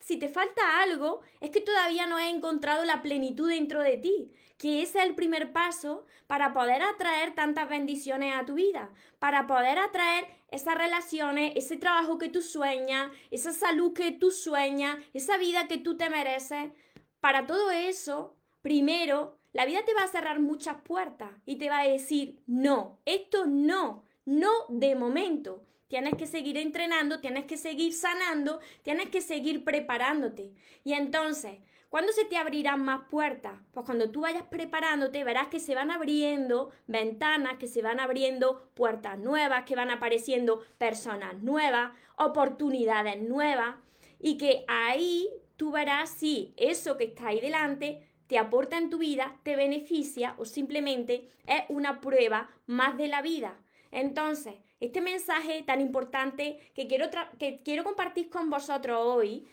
si 0.00 0.18
te 0.18 0.28
falta 0.28 0.82
algo, 0.82 1.20
es 1.40 1.50
que 1.50 1.60
todavía 1.60 2.06
no 2.06 2.16
has 2.16 2.28
encontrado 2.28 2.84
la 2.84 3.02
plenitud 3.02 3.48
dentro 3.48 3.80
de 3.80 3.96
ti. 3.98 4.32
Que 4.58 4.82
ese 4.82 4.98
es 4.98 5.06
el 5.06 5.14
primer 5.14 5.52
paso 5.52 6.06
para 6.26 6.52
poder 6.52 6.82
atraer 6.82 7.34
tantas 7.34 7.68
bendiciones 7.68 8.34
a 8.34 8.44
tu 8.44 8.54
vida. 8.54 8.90
Para 9.20 9.46
poder 9.46 9.78
atraer 9.78 10.26
esas 10.50 10.76
relaciones, 10.76 11.52
ese 11.56 11.76
trabajo 11.76 12.18
que 12.18 12.28
tú 12.28 12.42
sueñas, 12.42 13.10
esa 13.30 13.52
salud 13.52 13.92
que 13.92 14.12
tú 14.12 14.30
sueñas, 14.30 14.98
esa 15.14 15.38
vida 15.38 15.68
que 15.68 15.78
tú 15.78 15.96
te 15.96 16.10
mereces. 16.10 16.72
Para 17.20 17.46
todo 17.46 17.70
eso, 17.70 18.36
primero 18.60 19.38
la 19.52 19.66
vida 19.66 19.84
te 19.84 19.94
va 19.94 20.04
a 20.04 20.08
cerrar 20.08 20.40
muchas 20.40 20.80
puertas 20.82 21.30
y 21.44 21.56
te 21.56 21.68
va 21.68 21.80
a 21.80 21.88
decir, 21.88 22.40
no, 22.46 23.00
esto 23.04 23.46
no, 23.46 24.04
no 24.24 24.50
de 24.68 24.94
momento. 24.94 25.64
Tienes 25.88 26.14
que 26.14 26.26
seguir 26.26 26.56
entrenando, 26.56 27.20
tienes 27.20 27.44
que 27.44 27.58
seguir 27.58 27.92
sanando, 27.92 28.60
tienes 28.82 29.10
que 29.10 29.20
seguir 29.20 29.62
preparándote. 29.62 30.54
Y 30.84 30.94
entonces, 30.94 31.58
¿cuándo 31.90 32.12
se 32.12 32.24
te 32.24 32.38
abrirán 32.38 32.82
más 32.82 33.02
puertas? 33.10 33.60
Pues 33.72 33.84
cuando 33.84 34.10
tú 34.10 34.22
vayas 34.22 34.44
preparándote, 34.44 35.22
verás 35.22 35.48
que 35.48 35.60
se 35.60 35.74
van 35.74 35.90
abriendo 35.90 36.70
ventanas, 36.86 37.58
que 37.58 37.66
se 37.66 37.82
van 37.82 38.00
abriendo 38.00 38.70
puertas 38.72 39.18
nuevas, 39.18 39.64
que 39.64 39.76
van 39.76 39.90
apareciendo 39.90 40.64
personas 40.78 41.42
nuevas, 41.42 41.92
oportunidades 42.16 43.20
nuevas, 43.20 43.76
y 44.18 44.38
que 44.38 44.64
ahí 44.68 45.28
tú 45.58 45.72
verás 45.72 46.08
si 46.08 46.54
eso 46.56 46.96
que 46.96 47.04
está 47.04 47.28
ahí 47.28 47.40
delante 47.40 48.08
te 48.26 48.38
aporta 48.38 48.78
en 48.78 48.90
tu 48.90 48.98
vida, 48.98 49.38
te 49.42 49.56
beneficia 49.56 50.34
o 50.38 50.44
simplemente 50.44 51.28
es 51.46 51.62
una 51.68 52.00
prueba 52.00 52.50
más 52.66 52.96
de 52.96 53.08
la 53.08 53.22
vida. 53.22 53.58
Entonces, 53.90 54.54
este 54.80 55.00
mensaje 55.00 55.62
tan 55.62 55.80
importante 55.80 56.58
que 56.74 56.86
quiero, 56.88 57.08
que 57.38 57.60
quiero 57.62 57.84
compartir 57.84 58.30
con 58.30 58.50
vosotros 58.50 58.98
hoy 59.00 59.46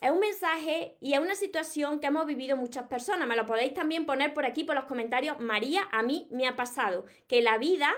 es 0.00 0.10
un 0.10 0.20
mensaje 0.20 0.96
y 1.00 1.14
es 1.14 1.20
una 1.20 1.34
situación 1.34 2.00
que 2.00 2.08
hemos 2.08 2.26
vivido 2.26 2.56
muchas 2.56 2.86
personas. 2.88 3.28
Me 3.28 3.36
lo 3.36 3.46
podéis 3.46 3.74
también 3.74 4.06
poner 4.06 4.34
por 4.34 4.44
aquí, 4.44 4.64
por 4.64 4.74
los 4.74 4.84
comentarios. 4.84 5.38
María, 5.40 5.88
a 5.92 6.02
mí 6.02 6.28
me 6.30 6.46
ha 6.46 6.56
pasado 6.56 7.06
que 7.26 7.40
la 7.40 7.58
vida 7.58 7.90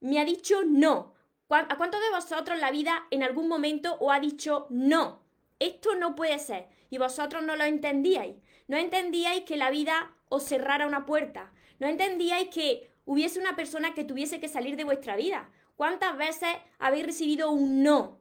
me 0.00 0.18
ha 0.18 0.24
dicho 0.24 0.64
no. 0.64 1.14
¿A 1.50 1.76
cuántos 1.76 2.00
de 2.00 2.10
vosotros 2.10 2.58
la 2.58 2.70
vida 2.70 3.06
en 3.10 3.22
algún 3.22 3.46
momento 3.46 3.96
os 4.00 4.12
ha 4.12 4.18
dicho 4.18 4.66
no? 4.70 5.22
Esto 5.60 5.94
no 5.94 6.16
puede 6.16 6.38
ser. 6.38 6.66
Y 6.90 6.98
vosotros 6.98 7.44
no 7.44 7.54
lo 7.54 7.64
entendíais. 7.64 8.36
No 8.66 8.76
entendíais 8.76 9.44
que 9.44 9.56
la 9.56 9.70
vida 9.70 10.14
os 10.28 10.44
cerrara 10.44 10.86
una 10.86 11.06
puerta. 11.06 11.52
No 11.78 11.86
entendíais 11.86 12.48
que 12.48 12.90
hubiese 13.04 13.38
una 13.38 13.56
persona 13.56 13.94
que 13.94 14.04
tuviese 14.04 14.40
que 14.40 14.48
salir 14.48 14.76
de 14.76 14.84
vuestra 14.84 15.16
vida. 15.16 15.50
¿Cuántas 15.76 16.16
veces 16.16 16.48
habéis 16.78 17.06
recibido 17.06 17.50
un 17.50 17.82
no? 17.82 18.20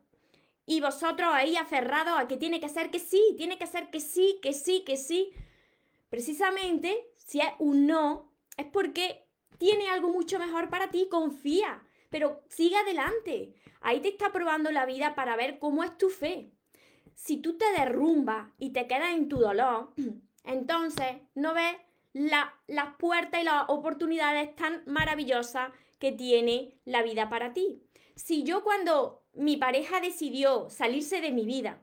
Y 0.65 0.81
vosotros 0.81 1.29
ahí 1.31 1.55
aferrados 1.55 2.19
a 2.19 2.27
que 2.27 2.38
tiene 2.38 2.59
que 2.59 2.69
ser 2.69 2.89
que 2.89 3.00
sí, 3.00 3.21
tiene 3.38 3.57
que 3.57 3.67
ser 3.67 3.89
que 3.89 4.00
sí, 4.00 4.39
que 4.41 4.53
sí, 4.53 4.83
que 4.85 4.97
sí. 4.97 5.31
Precisamente, 6.09 7.09
si 7.17 7.39
es 7.39 7.50
un 7.59 7.85
no, 7.85 8.31
es 8.57 8.65
porque 8.65 9.25
tiene 9.57 9.89
algo 9.89 10.09
mucho 10.09 10.39
mejor 10.39 10.69
para 10.69 10.89
ti, 10.89 11.07
confía, 11.09 11.83
pero 12.09 12.43
sigue 12.50 12.77
adelante. 12.77 13.53
Ahí 13.81 14.00
te 14.00 14.09
está 14.09 14.31
probando 14.31 14.71
la 14.71 14.85
vida 14.85 15.15
para 15.15 15.35
ver 15.35 15.59
cómo 15.59 15.83
es 15.83 15.97
tu 15.97 16.09
fe. 16.09 16.51
Si 17.15 17.38
tú 17.38 17.57
te 17.57 17.71
derrumbas 17.71 18.50
y 18.57 18.71
te 18.71 18.88
quedas 18.88 19.13
en 19.13 19.27
tu 19.27 19.38
dolor, 19.38 19.93
entonces 20.43 21.17
no 21.35 21.53
ves 21.53 21.75
las 22.13 22.95
puertas 22.97 23.41
y 23.41 23.45
las 23.45 23.65
oportunidades 23.67 24.55
tan 24.55 24.83
maravillosas 24.85 25.71
que 26.00 26.12
tiene 26.12 26.75
la 26.85 27.01
vida 27.01 27.29
para 27.29 27.53
ti. 27.53 27.81
Si 28.15 28.43
yo 28.43 28.63
cuando 28.63 29.23
mi 29.33 29.57
pareja 29.57 30.00
decidió 30.00 30.69
salirse 30.69 31.21
de 31.21 31.31
mi 31.31 31.45
vida, 31.45 31.81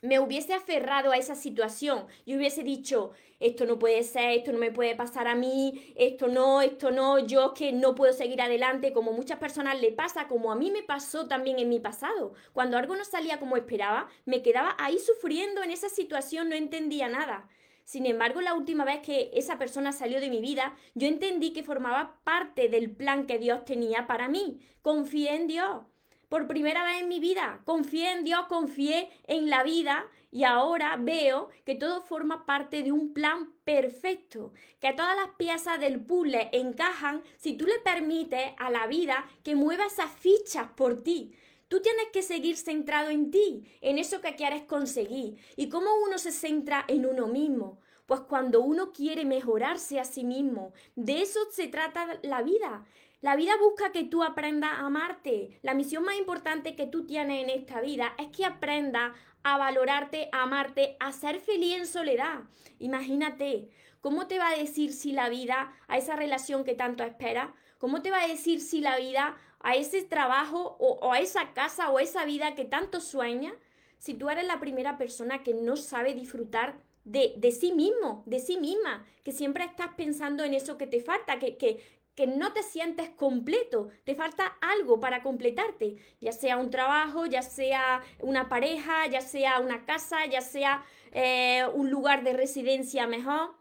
me 0.00 0.18
hubiese 0.18 0.52
aferrado 0.52 1.12
a 1.12 1.16
esa 1.16 1.36
situación 1.36 2.06
y 2.24 2.36
hubiese 2.36 2.64
dicho, 2.64 3.12
esto 3.38 3.66
no 3.66 3.78
puede 3.78 4.02
ser, 4.02 4.38
esto 4.38 4.52
no 4.52 4.58
me 4.58 4.72
puede 4.72 4.96
pasar 4.96 5.28
a 5.28 5.36
mí, 5.36 5.92
esto 5.96 6.26
no, 6.26 6.60
esto 6.60 6.90
no, 6.90 7.20
yo 7.20 7.54
que 7.54 7.72
no 7.72 7.94
puedo 7.94 8.12
seguir 8.12 8.42
adelante, 8.42 8.92
como 8.92 9.12
muchas 9.12 9.38
personas 9.38 9.80
le 9.80 9.92
pasa, 9.92 10.26
como 10.26 10.50
a 10.50 10.56
mí 10.56 10.72
me 10.72 10.82
pasó 10.82 11.28
también 11.28 11.60
en 11.60 11.68
mi 11.68 11.78
pasado. 11.78 12.34
Cuando 12.52 12.78
algo 12.78 12.96
no 12.96 13.04
salía 13.04 13.38
como 13.38 13.56
esperaba, 13.56 14.08
me 14.24 14.42
quedaba 14.42 14.74
ahí 14.78 14.98
sufriendo 14.98 15.62
en 15.62 15.70
esa 15.70 15.88
situación, 15.88 16.48
no 16.48 16.56
entendía 16.56 17.08
nada. 17.08 17.48
Sin 17.84 18.06
embargo, 18.06 18.40
la 18.40 18.54
última 18.54 18.84
vez 18.84 19.00
que 19.00 19.30
esa 19.34 19.58
persona 19.58 19.92
salió 19.92 20.20
de 20.20 20.30
mi 20.30 20.40
vida, 20.40 20.76
yo 20.94 21.08
entendí 21.08 21.52
que 21.52 21.64
formaba 21.64 22.20
parte 22.24 22.68
del 22.68 22.90
plan 22.90 23.26
que 23.26 23.38
Dios 23.38 23.64
tenía 23.64 24.06
para 24.06 24.28
mí. 24.28 24.60
Confié 24.82 25.34
en 25.34 25.46
Dios 25.46 25.82
por 26.28 26.46
primera 26.46 26.82
vez 26.84 27.02
en 27.02 27.08
mi 27.08 27.20
vida. 27.20 27.60
Confié 27.66 28.12
en 28.12 28.24
Dios, 28.24 28.46
confié 28.48 29.10
en 29.26 29.50
la 29.50 29.62
vida 29.62 30.06
y 30.30 30.44
ahora 30.44 30.96
veo 30.98 31.50
que 31.66 31.74
todo 31.74 32.00
forma 32.00 32.46
parte 32.46 32.82
de 32.82 32.90
un 32.90 33.12
plan 33.12 33.52
perfecto, 33.64 34.54
que 34.80 34.94
todas 34.94 35.14
las 35.14 35.28
piezas 35.36 35.78
del 35.78 36.00
puzzle 36.00 36.48
encajan 36.52 37.22
si 37.36 37.52
tú 37.52 37.66
le 37.66 37.78
permites 37.80 38.52
a 38.56 38.70
la 38.70 38.86
vida 38.86 39.28
que 39.44 39.54
mueva 39.54 39.84
esas 39.84 40.10
fichas 40.10 40.68
por 40.74 41.02
ti. 41.02 41.34
Tú 41.72 41.80
tienes 41.80 42.08
que 42.12 42.20
seguir 42.20 42.58
centrado 42.58 43.08
en 43.08 43.30
ti, 43.30 43.64
en 43.80 43.96
eso 43.96 44.20
que 44.20 44.36
quieres 44.36 44.64
conseguir. 44.64 45.38
¿Y 45.56 45.70
cómo 45.70 45.86
uno 46.06 46.18
se 46.18 46.30
centra 46.30 46.84
en 46.86 47.06
uno 47.06 47.28
mismo? 47.28 47.80
Pues 48.04 48.20
cuando 48.20 48.60
uno 48.60 48.92
quiere 48.92 49.24
mejorarse 49.24 49.98
a 49.98 50.04
sí 50.04 50.22
mismo. 50.22 50.74
De 50.96 51.22
eso 51.22 51.40
se 51.50 51.68
trata 51.68 52.18
la 52.24 52.42
vida. 52.42 52.84
La 53.22 53.36
vida 53.36 53.54
busca 53.58 53.90
que 53.90 54.04
tú 54.04 54.22
aprendas 54.22 54.70
a 54.72 54.80
amarte. 54.84 55.58
La 55.62 55.72
misión 55.72 56.04
más 56.04 56.18
importante 56.18 56.76
que 56.76 56.86
tú 56.86 57.06
tienes 57.06 57.42
en 57.42 57.48
esta 57.48 57.80
vida 57.80 58.12
es 58.18 58.28
que 58.36 58.44
aprendas 58.44 59.16
a 59.42 59.56
valorarte, 59.56 60.28
a 60.30 60.42
amarte, 60.42 60.98
a 61.00 61.10
ser 61.10 61.40
feliz 61.40 61.74
en 61.78 61.86
soledad. 61.86 62.40
Imagínate, 62.80 63.70
¿cómo 64.02 64.26
te 64.26 64.38
va 64.38 64.50
a 64.50 64.58
decir 64.58 64.92
si 64.92 65.12
la 65.12 65.30
vida 65.30 65.72
a 65.88 65.96
esa 65.96 66.16
relación 66.16 66.64
que 66.64 66.74
tanto 66.74 67.02
esperas? 67.02 67.48
¿Cómo 67.78 68.00
te 68.00 68.12
va 68.12 68.22
a 68.22 68.28
decir 68.28 68.60
si 68.60 68.80
la 68.80 68.96
vida 68.96 69.36
a 69.62 69.76
ese 69.76 70.02
trabajo 70.02 70.76
o, 70.78 71.12
a 71.12 71.20
esa 71.20 71.52
casa 71.52 71.90
o 71.90 71.98
a 71.98 72.02
esa 72.02 72.24
vida 72.24 72.54
que 72.54 72.64
tanto 72.64 73.00
sueñas? 73.00 73.54
Si 73.98 74.14
tú 74.14 74.30
eres 74.30 74.46
la 74.46 74.60
primera 74.60 74.98
persona 74.98 75.42
que 75.42 75.54
no 75.54 75.76
sabe 75.76 76.14
disfrutar 76.14 76.74
de, 77.04 77.34
de, 77.36 77.52
sí 77.52 77.72
mismo, 77.72 78.22
de 78.26 78.40
sí 78.40 78.56
misma, 78.58 79.04
que 79.24 79.32
siempre 79.32 79.64
estás 79.64 79.94
pensando 79.96 80.44
en 80.44 80.54
eso 80.54 80.78
que 80.78 80.86
te 80.86 81.00
falta, 81.00 81.38
que, 81.38 81.56
que, 81.56 81.80
que 82.14 82.26
no 82.26 82.52
te 82.52 82.62
sientes 82.62 83.10
completo, 83.10 83.88
te 84.04 84.14
falta 84.14 84.56
algo 84.60 85.00
para 85.00 85.22
completarte, 85.22 85.96
ya 86.20 86.32
sea 86.32 86.56
un 86.56 86.70
trabajo, 86.70 87.26
ya 87.26 87.42
sea 87.42 88.02
una 88.20 88.48
pareja, 88.48 89.06
ya 89.06 89.20
sea 89.20 89.60
una 89.60 89.84
casa, 89.84 90.26
ya 90.26 90.40
sea 90.40 90.84
eh, 91.12 91.64
un 91.72 91.90
lugar 91.90 92.22
de 92.22 92.34
residencia 92.34 93.06
mejor. 93.06 93.54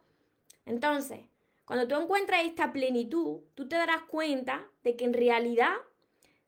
Entonces, 0.66 1.22
cuando 1.66 1.88
tú 1.88 1.96
encuentras 1.96 2.44
esta 2.44 2.74
plenitud, 2.74 3.40
tú 3.56 3.68
te 3.68 3.78
darás 3.78 4.04
cuenta 4.04 4.68
de 4.84 4.96
que 4.96 5.06
en 5.06 5.14
realidad 5.14 5.74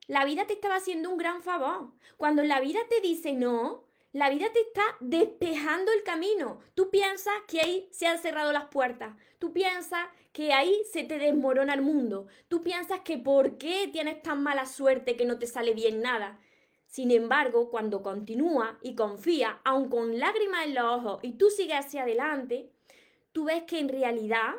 la 0.06 0.24
vida 0.24 0.46
te 0.46 0.54
estaba 0.54 0.76
haciendo 0.76 1.10
un 1.10 1.18
gran 1.18 1.42
favor. 1.42 1.92
Cuando 2.16 2.42
la 2.42 2.60
vida 2.60 2.80
te 2.88 3.00
dice 3.00 3.32
no, 3.32 3.84
la 4.12 4.30
vida 4.30 4.46
te 4.52 4.60
está 4.60 4.82
despejando 5.00 5.90
el 5.92 6.02
camino. 6.04 6.60
Tú 6.74 6.90
piensas 6.90 7.34
que 7.48 7.60
ahí 7.60 7.88
se 7.90 8.06
han 8.06 8.18
cerrado 8.18 8.52
las 8.52 8.66
puertas. 8.66 9.16
Tú 9.38 9.52
piensas 9.52 10.06
que 10.32 10.52
ahí 10.52 10.82
se 10.92 11.02
te 11.02 11.18
desmorona 11.18 11.74
el 11.74 11.82
mundo. 11.82 12.28
Tú 12.48 12.62
piensas 12.62 13.00
que 13.00 13.18
por 13.18 13.58
qué 13.58 13.88
tienes 13.92 14.22
tan 14.22 14.42
mala 14.42 14.66
suerte 14.66 15.16
que 15.16 15.24
no 15.24 15.38
te 15.38 15.46
sale 15.46 15.74
bien 15.74 16.00
nada. 16.00 16.38
Sin 16.86 17.10
embargo, 17.10 17.70
cuando 17.70 18.02
continúa 18.02 18.78
y 18.82 18.94
confía, 18.94 19.60
aun 19.64 19.88
con 19.88 20.20
lágrimas 20.20 20.66
en 20.66 20.74
los 20.76 20.84
ojos, 20.84 21.18
y 21.22 21.32
tú 21.32 21.50
sigues 21.50 21.78
hacia 21.78 22.02
adelante, 22.02 22.70
tú 23.32 23.46
ves 23.46 23.64
que 23.64 23.80
en 23.80 23.88
realidad 23.88 24.54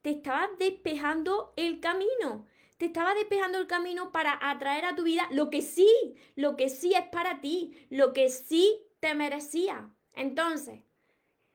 te 0.00 0.12
estabas 0.12 0.48
despejando 0.58 1.52
el 1.56 1.80
camino 1.80 2.46
estaba 2.86 3.14
despejando 3.14 3.58
el 3.58 3.66
camino 3.66 4.12
para 4.12 4.38
atraer 4.40 4.84
a 4.84 4.94
tu 4.94 5.02
vida 5.02 5.28
lo 5.30 5.50
que 5.50 5.62
sí, 5.62 5.88
lo 6.36 6.56
que 6.56 6.68
sí 6.68 6.94
es 6.94 7.06
para 7.08 7.40
ti, 7.40 7.86
lo 7.90 8.12
que 8.12 8.28
sí 8.28 8.80
te 9.00 9.14
merecía. 9.14 9.90
Entonces, 10.14 10.80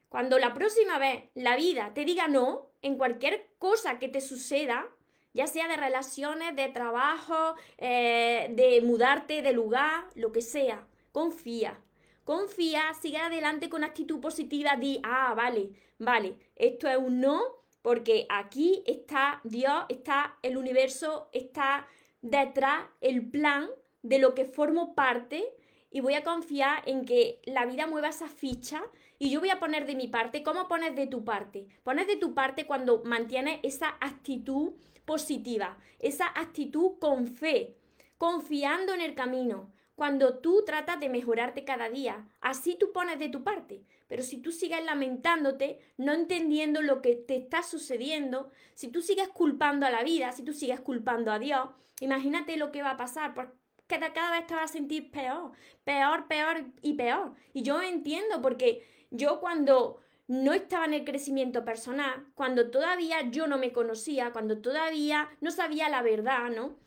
cuando 0.10 0.40
la 0.40 0.54
próxima 0.54 0.98
vez 0.98 1.26
la 1.36 1.56
vida 1.56 1.94
te 1.94 2.06
diga 2.06 2.28
no, 2.28 2.72
en 2.82 2.98
cualquier 2.98 3.50
cosa 3.58 4.00
que 4.00 4.08
te 4.08 4.22
suceda, 4.22 4.88
ya 5.34 5.48
sea 5.48 5.68
de 5.68 5.78
relaciones, 5.78 6.56
de 6.56 6.70
trabajo, 6.70 7.56
eh, 7.78 8.48
de 8.52 8.82
mudarte 8.82 9.42
de 9.42 9.54
lugar, 9.54 10.06
lo 10.16 10.32
que 10.32 10.42
sea, 10.42 10.88
confía. 11.12 11.80
Confía, 12.24 12.94
sigue 13.02 13.18
adelante 13.18 13.70
con 13.70 13.84
actitud 13.84 14.20
positiva, 14.20 14.76
di, 14.76 15.00
ah, 15.04 15.34
vale, 15.36 15.72
vale, 15.98 16.36
esto 16.56 16.88
es 16.88 16.98
un 16.98 17.22
no, 17.22 17.42
porque 17.82 18.26
aquí 18.30 18.84
está 18.86 19.42
Dios, 19.44 19.86
está 19.90 20.38
el 20.42 20.58
universo, 20.58 21.30
está 21.32 21.88
detrás 22.22 22.86
el 23.02 23.30
plan 23.30 23.70
de 24.02 24.20
lo 24.20 24.34
que 24.34 24.46
formo 24.46 24.96
parte 24.96 25.44
y 25.92 26.02
voy 26.02 26.14
a 26.14 26.24
confiar 26.24 26.84
en 26.86 27.06
que 27.06 27.42
la 27.46 27.66
vida 27.66 27.88
mueva 27.88 28.10
esa 28.10 28.28
ficha 28.28 28.82
y 29.18 29.30
yo 29.30 29.40
voy 29.40 29.50
a 29.50 29.60
poner 29.60 29.86
de 29.86 29.96
mi 29.96 30.08
parte. 30.08 30.44
¿Cómo 30.44 30.68
pones 30.68 30.96
de 30.96 31.08
tu 31.08 31.24
parte? 31.24 31.68
Pones 31.84 32.08
de 32.08 32.16
tu 32.16 32.34
parte 32.34 32.66
cuando 32.66 33.04
mantienes 33.04 33.60
esa 33.64 33.98
actitud 34.00 34.74
positiva, 35.06 35.78
esa 36.00 36.28
actitud 36.28 37.00
con 37.00 37.28
fe, 37.28 37.76
confiando 38.18 38.94
en 38.94 39.02
el 39.02 39.16
camino. 39.16 39.72
Cuando 40.00 40.38
tú 40.38 40.64
tratas 40.66 40.98
de 41.02 41.10
mejorarte 41.10 41.66
cada 41.66 41.90
día, 41.90 42.26
así 42.40 42.78
tú 42.80 42.94
pones 42.94 43.20
de 43.20 43.28
tu 43.28 43.44
parte. 43.44 43.84
Pero 44.08 44.24
si 44.24 44.38
tú 44.38 44.54
sigues 44.54 44.82
lamentándote, 44.86 45.78
no 45.98 46.14
entendiendo 46.14 46.82
lo 46.82 47.02
que 47.02 47.18
te 47.18 47.36
está 47.36 47.64
sucediendo, 47.64 48.50
si 48.76 48.88
tú 48.88 49.02
sigues 49.02 49.28
culpando 49.28 49.86
a 49.86 49.90
la 49.90 50.02
vida, 50.04 50.32
si 50.32 50.44
tú 50.44 50.54
sigues 50.54 50.80
culpando 50.80 51.34
a 51.34 51.40
Dios, 51.40 51.68
imagínate 52.00 52.56
lo 52.56 52.72
que 52.72 52.82
va 52.82 52.92
a 52.92 52.98
pasar, 52.98 53.34
porque 53.34 53.52
cada 53.90 54.32
vez 54.32 54.48
te 54.48 54.54
vas 54.54 54.72
a 54.72 54.74
sentir 54.74 55.12
peor, 55.12 55.52
peor, 55.84 56.30
peor 56.30 56.64
y 56.82 56.94
peor. 56.94 57.34
Y 57.52 57.64
yo 57.64 57.82
entiendo 57.82 58.42
porque 58.42 58.88
yo 59.12 59.42
cuando 59.42 60.00
no 60.30 60.54
estaba 60.54 60.86
en 60.86 60.94
el 60.94 61.04
crecimiento 61.04 61.66
personal, 61.66 62.26
cuando 62.36 62.70
todavía 62.72 63.30
yo 63.32 63.48
no 63.48 63.58
me 63.58 63.74
conocía, 63.74 64.32
cuando 64.32 64.60
todavía 64.60 65.28
no 65.42 65.52
sabía 65.52 65.90
la 65.90 66.02
verdad, 66.04 66.52
¿no? 66.52 66.78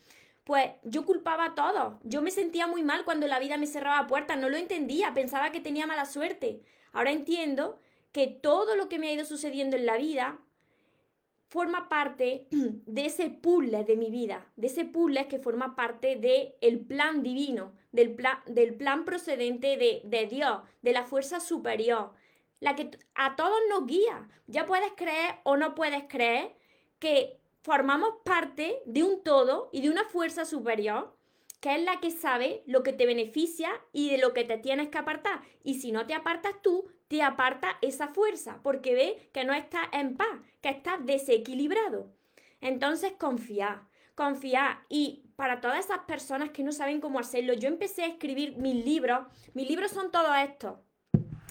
Pues 0.45 0.73
yo 0.83 1.05
culpaba 1.05 1.47
a 1.47 1.55
todos. 1.55 1.95
Yo 2.03 2.21
me 2.23 2.31
sentía 2.31 2.67
muy 2.67 2.83
mal 2.83 3.05
cuando 3.05 3.27
la 3.27 3.39
vida 3.39 3.57
me 3.57 3.67
cerraba 3.67 4.07
puertas, 4.07 4.39
no 4.39 4.49
lo 4.49 4.57
entendía, 4.57 5.15
pensaba 5.15 5.53
que 5.53 5.61
tenía 5.61 5.87
mala 5.87 6.05
suerte. 6.05 6.63
Ahora 6.93 7.13
entiendo 7.13 7.79
que 8.11 8.27
todo 8.27 8.77
lo 8.77 8.89
que 8.89 8.99
me 8.99 9.09
ha 9.09 9.13
ido 9.13 9.25
sucediendo 9.25 9.77
en 9.77 9.87
la 9.87 9.97
vida 9.97 10.39
forma 11.49 11.89
parte 11.89 12.47
de 12.51 13.07
ese 13.07 13.29
puzzle 13.29 13.85
de 13.85 13.97
mi 13.97 14.11
vida, 14.11 14.47
de 14.57 14.67
ese 14.67 14.85
puzzle 14.85 15.29
que 15.29 15.39
forma 15.39 15.77
parte 15.77 16.17
del 16.17 16.55
el 16.61 16.81
plan 16.81 17.23
divino, 17.23 17.75
del, 17.93 18.15
plan, 18.15 18.39
del 18.47 18.75
plan 18.75 19.05
procedente 19.05 19.77
de, 19.77 20.01
de 20.05 20.27
Dios, 20.27 20.61
de 20.81 20.93
la 20.93 21.05
fuerza 21.05 21.41
superior, 21.41 22.13
la 22.59 22.75
que 22.75 22.91
a 23.15 23.37
todos 23.37 23.59
nos 23.69 23.87
guía. 23.87 24.29
Ya 24.47 24.67
puedes 24.67 24.93
creer 24.93 25.37
o 25.45 25.57
no 25.57 25.75
puedes 25.75 26.05
creer 26.09 26.55
que 26.99 27.42
formamos 27.63 28.17
parte 28.25 28.83
de 28.87 29.03
un 29.03 29.23
todo 29.23 29.71
y 29.73 29.81
de 29.81 29.91
una 29.91 30.05
fuerza 30.05 30.45
superior 30.45 31.17
que 31.61 31.77
es 31.77 31.85
la 31.85 32.01
que 32.01 32.11
sabe 32.11 32.65
lo 32.67 32.83
que 32.83 32.93
te 32.93 33.07
beneficia 33.07 33.71
y 33.93 34.11
de 34.11 34.19
lo 34.19 34.35
que 34.35 34.43
te 34.43 34.59
tienes 34.59 34.89
que 34.89 34.99
apartar. 34.99 35.43
Y 35.63 35.75
si 35.75 35.93
no 35.93 36.07
te 36.07 36.15
apartas 36.15 36.55
tú, 36.61 36.91
te 37.07 37.23
aparta 37.23 37.79
esa 37.83 38.09
fuerza, 38.09 38.59
porque 38.65 38.95
ve 38.95 39.31
que 39.33 39.45
no 39.45 39.55
estás 39.55 39.87
en 39.93 40.17
paz, 40.17 40.41
que 40.61 40.71
estás 40.71 41.07
desequilibrado. 41.07 42.13
Entonces 42.61 43.13
confía, 43.17 43.87
confía. 44.17 44.85
Y 44.89 45.31
para 45.37 45.61
todas 45.61 45.85
esas 45.85 46.01
personas 46.01 46.51
que 46.51 46.65
no 46.65 46.73
saben 46.73 47.01
cómo 47.01 47.21
hacerlo, 47.21 47.53
yo 47.53 47.69
empecé 47.69 48.03
a 48.03 48.09
escribir 48.09 48.57
mis 48.57 48.85
libros. 48.85 49.21
Mis 49.55 49.69
libros 49.69 49.93
son 49.93 50.11
todos 50.11 50.37
estos. 50.43 50.81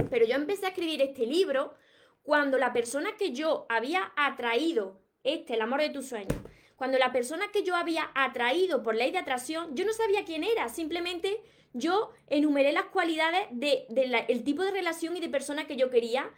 Pero 0.10 0.26
yo 0.26 0.36
empecé 0.36 0.66
a 0.66 0.70
escribir 0.70 1.02
este 1.02 1.26
libro 1.26 1.74
cuando 2.22 2.58
la 2.58 2.74
persona 2.74 3.16
que 3.18 3.32
yo 3.32 3.66
había 3.70 4.12
atraído, 4.18 5.01
este, 5.24 5.54
el 5.54 5.62
amor 5.62 5.82
de 5.82 5.90
tus 5.90 6.08
sueños, 6.08 6.38
cuando 6.76 6.98
la 6.98 7.12
persona 7.12 7.52
que 7.52 7.64
yo 7.64 7.76
había 7.76 8.10
atraído 8.16 8.82
por 8.82 8.96
ley 8.96 9.12
de 9.12 9.20
atracción, 9.20 9.76
yo 9.76 9.86
no 9.86 9.94
sabía 9.94 10.26
quién 10.26 10.44
era, 10.44 10.68
simplemente 10.70 11.42
yo 11.74 12.12
enumeré 12.28 12.72
las 12.72 12.86
cualidades 12.86 13.48
del 13.52 13.88
de, 13.90 14.42
tipo 14.44 14.64
de 14.64 14.72
relación 14.72 15.16
y 15.16 15.20
de 15.20 15.30
persona 15.30 15.68
que 15.68 15.78
yo 15.78 15.90
quería 15.90 16.30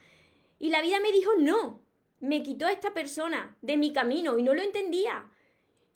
y 0.59 0.69
la 0.69 0.81
vida 0.81 0.99
me 0.99 1.11
dijo 1.11 1.31
no, 1.39 1.81
me 2.19 2.43
quitó 2.43 2.67
a 2.67 2.71
esta 2.71 2.93
persona 2.93 3.57
de 3.61 3.77
mi 3.77 3.91
camino 3.91 4.37
y 4.37 4.43
no 4.43 4.53
lo 4.53 4.61
entendía. 4.61 5.29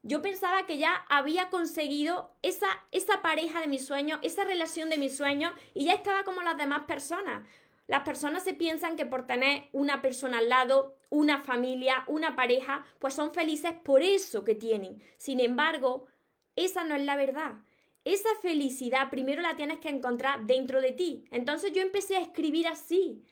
Yo 0.04 0.22
pensaba 0.22 0.66
que 0.66 0.78
ya 0.78 1.06
había 1.10 1.50
conseguido 1.50 2.32
esa, 2.42 2.68
esa 2.92 3.22
pareja 3.22 3.62
de 3.62 3.68
mis 3.68 3.86
sueños, 3.86 4.20
esa 4.24 4.44
relación 4.44 4.90
de 4.90 4.98
mis 4.98 5.16
sueños 5.16 5.54
y 5.74 5.86
ya 5.86 5.94
estaba 5.94 6.24
como 6.24 6.42
las 6.42 6.58
demás 6.58 6.82
personas. 6.82 7.48
Las 7.88 8.04
personas 8.04 8.44
se 8.44 8.54
piensan 8.54 8.96
que 8.96 9.06
por 9.06 9.26
tener 9.26 9.70
una 9.72 10.02
persona 10.02 10.40
al 10.40 10.50
lado, 10.50 10.97
una 11.10 11.42
familia, 11.42 12.04
una 12.08 12.36
pareja, 12.36 12.86
pues 13.00 13.14
son 13.14 13.34
felices 13.34 13.74
por 13.84 14.02
eso 14.02 14.44
que 14.44 14.56
tienen. 14.56 15.02
Sin 15.18 15.40
embargo, 15.40 16.08
esa 16.56 16.84
no 16.84 16.96
es 16.96 17.04
la 17.04 17.16
verdad. 17.16 17.56
Esa 18.04 18.30
felicidad 18.42 19.10
primero 19.10 19.42
la 19.42 19.56
tienes 19.56 19.80
que 19.80 19.90
encontrar 19.90 20.46
dentro 20.46 20.82
de 20.82 20.92
ti. 20.92 21.26
Entonces 21.32 21.74
yo 21.74 21.82
empecé 21.82 22.18
a 22.18 22.22
escribir 22.22 22.68
así. 22.68 23.24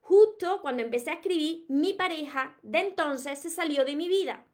Justo 0.00 0.60
cuando 0.60 0.82
empecé 0.82 1.10
a 1.10 1.14
escribir, 1.14 1.64
mi 1.68 1.94
pareja 1.94 2.56
de 2.62 2.80
entonces 2.80 3.38
se 3.38 3.50
salió 3.50 3.84
de 3.84 3.96
mi 3.96 4.08
vida. 4.08 4.44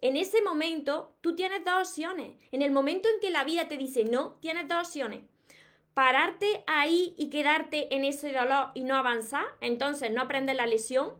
En 0.00 0.16
ese 0.16 0.42
momento 0.42 1.16
tú 1.20 1.34
tienes 1.34 1.64
dos 1.64 1.88
opciones. 1.88 2.36
En 2.52 2.62
el 2.62 2.70
momento 2.70 3.08
en 3.08 3.20
que 3.20 3.30
la 3.30 3.44
vida 3.44 3.68
te 3.68 3.76
dice 3.76 4.04
no, 4.04 4.38
tienes 4.40 4.68
dos 4.68 4.88
opciones 4.88 5.22
pararte 5.96 6.62
ahí 6.66 7.14
y 7.16 7.30
quedarte 7.30 7.94
en 7.94 8.04
ese 8.04 8.30
dolor 8.30 8.66
y 8.74 8.84
no 8.84 8.96
avanzar, 8.96 9.46
entonces 9.62 10.10
no 10.10 10.20
aprendes 10.20 10.54
la 10.54 10.66
lesión, 10.66 11.14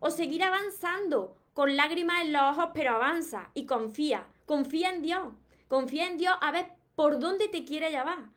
o 0.00 0.10
seguir 0.10 0.42
avanzando 0.42 1.36
con 1.54 1.76
lágrimas 1.76 2.22
en 2.22 2.32
los 2.32 2.42
ojos, 2.42 2.70
pero 2.74 2.92
avanza 2.92 3.50
y 3.54 3.66
confía, 3.66 4.28
confía 4.46 4.90
en 4.90 5.02
Dios, 5.02 5.34
confía 5.66 6.06
en 6.06 6.18
Dios 6.18 6.36
a 6.40 6.52
ver 6.52 6.66
por 6.94 7.18
dónde 7.18 7.48
te 7.48 7.64
quiere 7.64 7.90
llevar. 7.90 8.30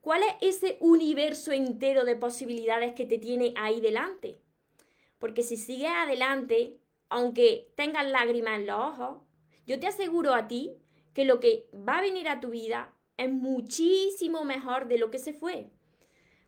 ¿Cuál 0.00 0.22
es 0.22 0.56
ese 0.56 0.76
universo 0.80 1.52
entero 1.52 2.04
de 2.04 2.16
posibilidades 2.16 2.94
que 2.94 3.06
te 3.06 3.18
tiene 3.18 3.54
ahí 3.56 3.80
delante? 3.80 4.40
Porque 5.18 5.42
si 5.42 5.56
sigues 5.56 5.90
adelante, 5.90 6.78
aunque 7.08 7.72
tengas 7.76 8.06
lágrimas 8.06 8.60
en 8.60 8.66
los 8.66 8.78
ojos, 8.78 9.22
yo 9.66 9.80
te 9.80 9.86
aseguro 9.86 10.34
a 10.34 10.46
ti 10.46 10.76
que 11.12 11.24
lo 11.24 11.40
que 11.40 11.68
va 11.72 11.98
a 11.98 12.02
venir 12.02 12.28
a 12.28 12.40
tu 12.40 12.50
vida 12.50 12.94
es 13.16 13.32
muchísimo 13.32 14.44
mejor 14.44 14.86
de 14.86 14.98
lo 14.98 15.10
que 15.10 15.18
se 15.18 15.32
fue. 15.32 15.70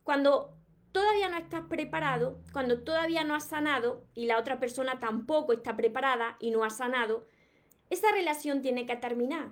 Cuando 0.02 0.57
todavía 0.92 1.28
no 1.28 1.36
estás 1.36 1.62
preparado, 1.68 2.38
cuando 2.52 2.82
todavía 2.82 3.24
no 3.24 3.34
has 3.34 3.48
sanado 3.48 4.04
y 4.14 4.26
la 4.26 4.38
otra 4.38 4.58
persona 4.58 4.98
tampoco 4.98 5.52
está 5.52 5.76
preparada 5.76 6.36
y 6.40 6.50
no 6.50 6.64
ha 6.64 6.70
sanado, 6.70 7.26
esa 7.90 8.10
relación 8.12 8.62
tiene 8.62 8.86
que 8.86 8.96
terminar. 8.96 9.50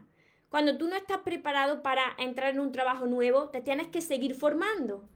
Cuando 0.49 0.79
tú 0.79 0.88
no 0.88 0.96
estás 0.96 1.18
preparado 1.18 1.83
para 1.83 2.14
entrar 2.18 2.51
en 2.51 2.61
un 2.61 2.72
trabajo 2.72 3.07
nuevo, 3.07 3.49
te 3.49 3.61
tienes 3.61 3.88
que 3.88 4.01
seguir 4.01 4.35
formando 4.35 5.09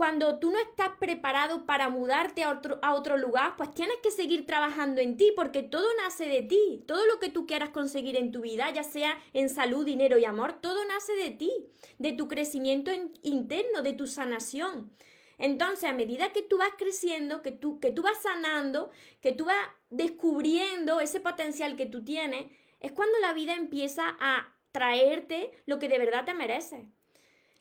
cuando 0.00 0.38
tú 0.38 0.50
no 0.50 0.58
estás 0.58 0.92
preparado 0.98 1.66
para 1.66 1.90
mudarte 1.90 2.42
a 2.42 2.52
otro, 2.52 2.78
a 2.80 2.94
otro 2.94 3.18
lugar, 3.18 3.52
pues 3.58 3.74
tienes 3.74 3.96
que 4.02 4.10
seguir 4.10 4.46
trabajando 4.46 5.02
en 5.02 5.18
ti, 5.18 5.30
porque 5.36 5.62
todo 5.62 5.86
nace 6.02 6.24
de 6.24 6.40
ti. 6.40 6.82
Todo 6.86 7.04
lo 7.04 7.20
que 7.20 7.28
tú 7.28 7.46
quieras 7.46 7.68
conseguir 7.68 8.16
en 8.16 8.32
tu 8.32 8.40
vida, 8.40 8.70
ya 8.70 8.82
sea 8.82 9.18
en 9.34 9.50
salud, 9.50 9.84
dinero 9.84 10.16
y 10.16 10.24
amor, 10.24 10.54
todo 10.54 10.82
nace 10.86 11.12
de 11.16 11.32
ti, 11.32 11.52
de 11.98 12.14
tu 12.14 12.28
crecimiento 12.28 12.90
interno, 13.22 13.82
de 13.82 13.92
tu 13.92 14.06
sanación. 14.06 14.90
Entonces, 15.40 15.88
a 15.88 15.94
medida 15.94 16.32
que 16.32 16.42
tú 16.42 16.58
vas 16.58 16.72
creciendo, 16.76 17.40
que 17.40 17.50
tú, 17.50 17.80
que 17.80 17.90
tú 17.90 18.02
vas 18.02 18.22
sanando, 18.22 18.90
que 19.22 19.32
tú 19.32 19.46
vas 19.46 19.68
descubriendo 19.88 21.00
ese 21.00 21.18
potencial 21.18 21.76
que 21.76 21.86
tú 21.86 22.04
tienes, 22.04 22.44
es 22.78 22.92
cuando 22.92 23.18
la 23.20 23.32
vida 23.32 23.54
empieza 23.54 24.16
a 24.20 24.54
traerte 24.70 25.50
lo 25.64 25.78
que 25.78 25.88
de 25.88 25.98
verdad 25.98 26.26
te 26.26 26.34
mereces. 26.34 26.84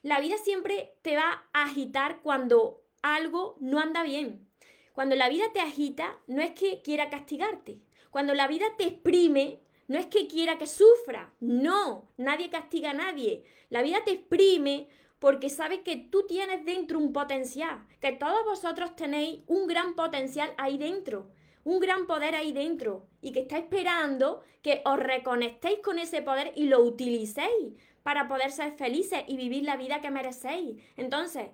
La 0.01 0.19
vida 0.19 0.37
siempre 0.37 0.93
te 1.01 1.15
va 1.15 1.47
a 1.53 1.63
agitar 1.63 2.19
cuando 2.21 2.83
algo 3.01 3.55
no 3.61 3.79
anda 3.79 4.03
bien. 4.03 4.45
Cuando 4.93 5.15
la 5.15 5.29
vida 5.29 5.45
te 5.53 5.61
agita, 5.61 6.19
no 6.27 6.41
es 6.41 6.51
que 6.51 6.81
quiera 6.81 7.09
castigarte. 7.09 7.79
Cuando 8.11 8.33
la 8.33 8.47
vida 8.49 8.65
te 8.77 8.87
exprime, 8.87 9.61
no 9.87 9.97
es 9.97 10.07
que 10.07 10.27
quiera 10.27 10.57
que 10.57 10.67
sufra. 10.67 11.33
No, 11.39 12.09
nadie 12.17 12.49
castiga 12.49 12.89
a 12.89 12.93
nadie. 12.93 13.45
La 13.69 13.81
vida 13.81 14.03
te 14.03 14.11
exprime 14.11 14.89
porque 15.19 15.49
sabe 15.49 15.84
que 15.84 15.97
tú 15.97 16.25
tienes 16.27 16.65
dentro 16.65 16.97
un 16.97 17.13
potencial, 17.13 17.86
que 17.99 18.13
todos 18.13 18.45
vosotros 18.45 18.95
tenéis 18.95 19.41
un 19.47 19.67
gran 19.67 19.95
potencial 19.95 20.53
ahí 20.58 20.77
dentro, 20.77 21.27
un 21.63 21.79
gran 21.79 22.08
poder 22.08 22.36
ahí 22.36 22.53
dentro, 22.53 23.05
y 23.21 23.32
que 23.32 23.41
está 23.41 23.58
esperando 23.58 24.41
que 24.62 24.82
os 24.86 24.97
reconectéis 24.97 25.79
con 25.79 25.99
ese 25.99 26.21
poder 26.21 26.53
y 26.55 26.65
lo 26.65 26.82
utilicéis 26.82 27.75
para 28.01 28.27
poder 28.27 28.51
ser 28.51 28.71
felices 28.73 29.23
y 29.27 29.36
vivir 29.36 29.63
la 29.63 29.77
vida 29.77 30.01
que 30.01 30.10
merecéis. 30.10 30.82
Entonces, 30.95 31.49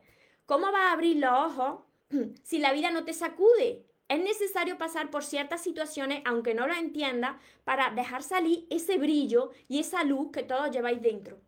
¿cómo 0.46 0.72
vas 0.72 0.86
a 0.86 0.92
abrir 0.94 1.18
los 1.18 1.32
ojos 1.32 1.80
si 2.44 2.60
la 2.60 2.72
vida 2.72 2.92
no 2.92 3.04
te 3.04 3.14
sacude? 3.14 3.86
es 4.08 4.20
necesario 4.20 4.78
pasar 4.78 5.10
por 5.10 5.24
ciertas 5.24 5.62
situaciones, 5.62 6.22
aunque 6.26 6.54
no 6.54 6.68
lo 6.68 6.74
entienda, 6.74 7.40
para 7.64 7.90
dejar 7.90 8.22
salir 8.22 8.68
ese 8.70 8.98
brillo 8.98 9.52
y 9.68 9.80
esa 9.80 10.04
luz 10.04 10.32
que 10.32 10.44
todos 10.44 10.70
lleváis 10.70 11.02
dentro. 11.02 11.40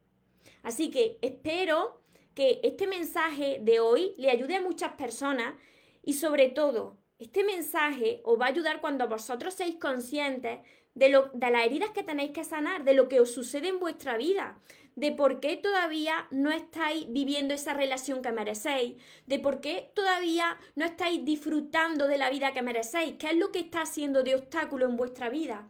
Así 0.63 0.89
que 0.89 1.19
espero 1.21 2.01
que 2.37 2.59
este 2.61 2.85
mensaje 2.85 3.57
de 3.63 3.79
hoy 3.79 4.13
le 4.19 4.29
ayude 4.29 4.57
a 4.57 4.61
muchas 4.61 4.91
personas 4.91 5.55
y 6.03 6.13
sobre 6.13 6.49
todo, 6.49 6.95
este 7.17 7.43
mensaje 7.43 8.21
os 8.23 8.39
va 8.39 8.45
a 8.45 8.49
ayudar 8.49 8.79
cuando 8.79 9.07
vosotros 9.07 9.55
seáis 9.55 9.77
conscientes 9.77 10.59
de, 10.93 11.09
lo, 11.09 11.31
de 11.33 11.49
las 11.49 11.65
heridas 11.65 11.89
que 11.89 12.03
tenéis 12.03 12.33
que 12.33 12.43
sanar, 12.43 12.83
de 12.83 12.93
lo 12.93 13.09
que 13.09 13.21
os 13.21 13.31
sucede 13.31 13.69
en 13.69 13.79
vuestra 13.79 14.17
vida, 14.17 14.59
de 14.95 15.11
por 15.11 15.39
qué 15.39 15.57
todavía 15.57 16.27
no 16.29 16.51
estáis 16.51 17.11
viviendo 17.11 17.55
esa 17.55 17.73
relación 17.73 18.21
que 18.21 18.31
merecéis, 18.31 19.01
de 19.25 19.39
por 19.39 19.59
qué 19.59 19.91
todavía 19.95 20.59
no 20.75 20.85
estáis 20.85 21.25
disfrutando 21.25 22.07
de 22.07 22.19
la 22.19 22.29
vida 22.29 22.53
que 22.53 22.61
merecéis, 22.61 23.15
qué 23.15 23.31
es 23.31 23.35
lo 23.35 23.51
que 23.51 23.61
está 23.61 23.81
haciendo 23.81 24.21
de 24.21 24.35
obstáculo 24.35 24.85
en 24.85 24.95
vuestra 24.95 25.29
vida. 25.31 25.67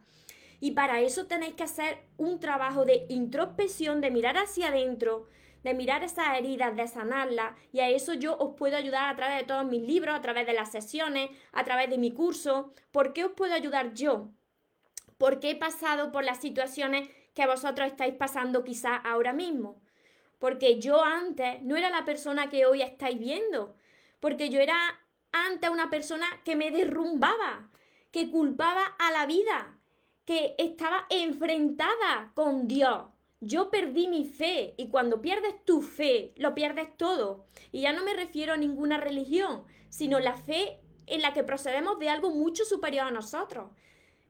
Y 0.60 0.72
para 0.72 1.00
eso 1.00 1.26
tenéis 1.26 1.54
que 1.54 1.62
hacer 1.62 2.00
un 2.18 2.40
trabajo 2.40 2.84
de 2.84 3.06
introspección, 3.08 4.02
de 4.02 4.10
mirar 4.10 4.36
hacia 4.36 4.68
adentro, 4.68 5.28
de 5.62 5.74
mirar 5.74 6.04
esas 6.04 6.38
heridas, 6.38 6.76
de 6.76 6.86
sanarlas, 6.86 7.54
y 7.72 7.80
a 7.80 7.88
eso 7.88 8.14
yo 8.14 8.36
os 8.38 8.54
puedo 8.56 8.76
ayudar 8.76 9.08
a 9.08 9.16
través 9.16 9.38
de 9.38 9.44
todos 9.44 9.64
mis 9.64 9.82
libros, 9.82 10.14
a 10.14 10.20
través 10.20 10.46
de 10.46 10.52
las 10.52 10.70
sesiones, 10.70 11.30
a 11.52 11.64
través 11.64 11.90
de 11.90 11.98
mi 11.98 12.12
curso. 12.12 12.72
¿Por 12.92 13.12
qué 13.12 13.24
os 13.24 13.32
puedo 13.32 13.54
ayudar 13.54 13.94
yo? 13.94 14.28
Porque 15.18 15.50
he 15.50 15.56
pasado 15.56 16.12
por 16.12 16.24
las 16.24 16.40
situaciones 16.40 17.08
que 17.34 17.46
vosotros 17.46 17.88
estáis 17.88 18.14
pasando 18.14 18.64
quizá 18.64 18.96
ahora 18.96 19.32
mismo. 19.32 19.80
Porque 20.38 20.78
yo 20.78 21.02
antes 21.02 21.60
no 21.62 21.76
era 21.76 21.90
la 21.90 22.04
persona 22.04 22.48
que 22.48 22.66
hoy 22.66 22.82
estáis 22.82 23.18
viendo. 23.18 23.74
Porque 24.20 24.50
yo 24.50 24.60
era 24.60 24.76
antes 25.32 25.70
una 25.70 25.90
persona 25.90 26.26
que 26.44 26.56
me 26.56 26.70
derrumbaba, 26.70 27.68
que 28.10 28.30
culpaba 28.30 28.84
a 28.98 29.10
la 29.10 29.26
vida, 29.26 29.78
que 30.24 30.54
estaba 30.58 31.06
enfrentada 31.10 32.32
con 32.34 32.68
Dios. 32.68 33.06
Yo 33.40 33.70
perdí 33.70 34.08
mi 34.08 34.24
fe 34.24 34.74
y 34.76 34.88
cuando 34.88 35.22
pierdes 35.22 35.64
tu 35.64 35.80
fe, 35.80 36.32
lo 36.36 36.54
pierdes 36.54 36.96
todo. 36.96 37.46
Y 37.70 37.82
ya 37.82 37.92
no 37.92 38.04
me 38.04 38.14
refiero 38.14 38.52
a 38.52 38.56
ninguna 38.56 38.98
religión, 38.98 39.64
sino 39.90 40.18
la 40.18 40.36
fe 40.36 40.80
en 41.06 41.22
la 41.22 41.32
que 41.32 41.44
procedemos 41.44 42.00
de 42.00 42.08
algo 42.08 42.30
mucho 42.30 42.64
superior 42.64 43.06
a 43.06 43.12
nosotros. 43.12 43.70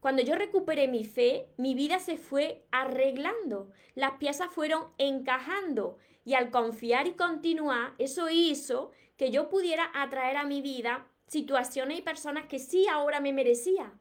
Cuando 0.00 0.22
yo 0.22 0.34
recuperé 0.34 0.88
mi 0.88 1.04
fe, 1.04 1.48
mi 1.56 1.74
vida 1.74 1.98
se 1.98 2.18
fue 2.18 2.66
arreglando, 2.70 3.70
las 3.94 4.12
piezas 4.12 4.52
fueron 4.52 4.88
encajando 4.98 5.98
y 6.24 6.34
al 6.34 6.50
confiar 6.50 7.06
y 7.06 7.14
continuar, 7.14 7.94
eso 7.98 8.28
hizo 8.28 8.92
que 9.16 9.30
yo 9.30 9.48
pudiera 9.48 9.90
atraer 9.94 10.36
a 10.36 10.44
mi 10.44 10.60
vida 10.60 11.06
situaciones 11.26 11.98
y 11.98 12.02
personas 12.02 12.46
que 12.46 12.58
sí 12.58 12.86
ahora 12.86 13.20
me 13.20 13.32
merecía 13.32 13.92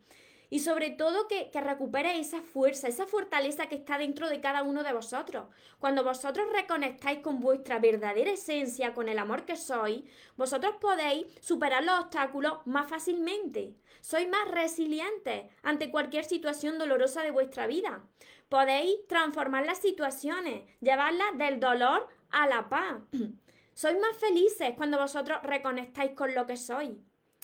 y 0.50 0.60
sobre 0.60 0.92
todo 0.92 1.28
que, 1.28 1.50
que, 1.52 1.62
recupere 1.62 2.20
esa 2.20 2.42
fuerza, 2.42 2.88
esa 2.88 3.06
fortaleza 3.06 3.68
que 3.68 3.76
está 3.76 3.98
dentro 3.98 4.30
de 4.30 4.40
cada 4.40 4.64
uno 4.64 4.84
de 4.84 4.94
vosotros. 4.94 5.48
Cuando 5.80 6.04
vosotros 6.04 6.48
reconectáis 6.52 7.20
con 7.20 7.40
vuestra 7.40 7.80
verdadera 7.80 8.32
esencia, 8.32 8.94
con 8.94 9.10
el 9.10 9.20
amor 9.20 9.46
que 9.46 9.56
sois, 9.56 10.04
vosotros 10.36 10.76
podéis 10.80 11.28
superar 11.42 11.84
los 11.84 12.00
obstáculos 12.00 12.60
más 12.66 12.90
fácilmente. 12.90 13.76
Sois 14.02 14.30
más 14.30 14.50
resilientes 14.50 15.52
ante 15.64 15.92
cualquier 15.92 16.24
situación 16.24 16.78
dolorosa 16.78 17.24
de 17.24 17.32
vuestra 17.32 17.68
vida. 17.68 18.04
Podéis 18.50 19.06
transformar 19.08 19.66
las 19.66 19.80
situaciones, 19.80 20.64
llevarlas 20.80 21.38
del 21.38 21.60
dolor 21.60 22.08
a 22.30 22.48
la 22.48 22.70
paz. 22.70 23.02
Sois 23.74 24.00
más 24.00 24.18
felices 24.18 24.74
cuando 24.78 24.98
vosotros 24.98 25.40
reconectáis 25.44 26.12
con 26.12 26.34
lo 26.34 26.48
que 26.48 26.58
sois. 26.58 26.98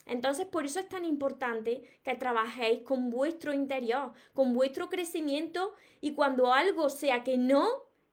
Entonces, 0.06 0.46
por 0.46 0.66
eso 0.66 0.80
es 0.80 0.90
tan 0.90 1.06
importante 1.06 1.84
que 2.04 2.16
trabajéis 2.16 2.82
con 2.82 3.10
vuestro 3.10 3.54
interior, 3.54 4.14
con 4.34 4.54
vuestro 4.54 4.90
crecimiento 4.90 5.74
y 6.02 6.14
cuando 6.14 6.54
algo 6.54 6.90
sea 6.90 7.24
que 7.24 7.38
no, 7.38 7.68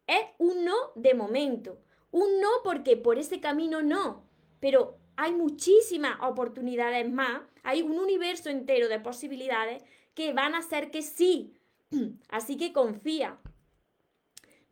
es 0.06 0.24
un 0.38 0.64
no 0.64 0.76
de 0.94 1.14
momento. 1.14 1.78
Un 2.10 2.40
no 2.40 2.48
porque 2.64 2.96
por 2.96 3.18
ese 3.18 3.40
camino 3.40 3.82
no, 3.82 4.24
pero 4.60 4.98
hay 5.16 5.32
muchísimas 5.32 6.18
oportunidades 6.22 7.10
más, 7.10 7.42
hay 7.62 7.82
un 7.82 7.98
universo 7.98 8.50
entero 8.50 8.88
de 8.88 9.00
posibilidades 9.00 9.82
que 10.14 10.32
van 10.32 10.54
a 10.54 10.58
hacer 10.58 10.90
que 10.90 11.02
sí. 11.02 11.54
Así 12.28 12.56
que 12.56 12.72
confía, 12.72 13.38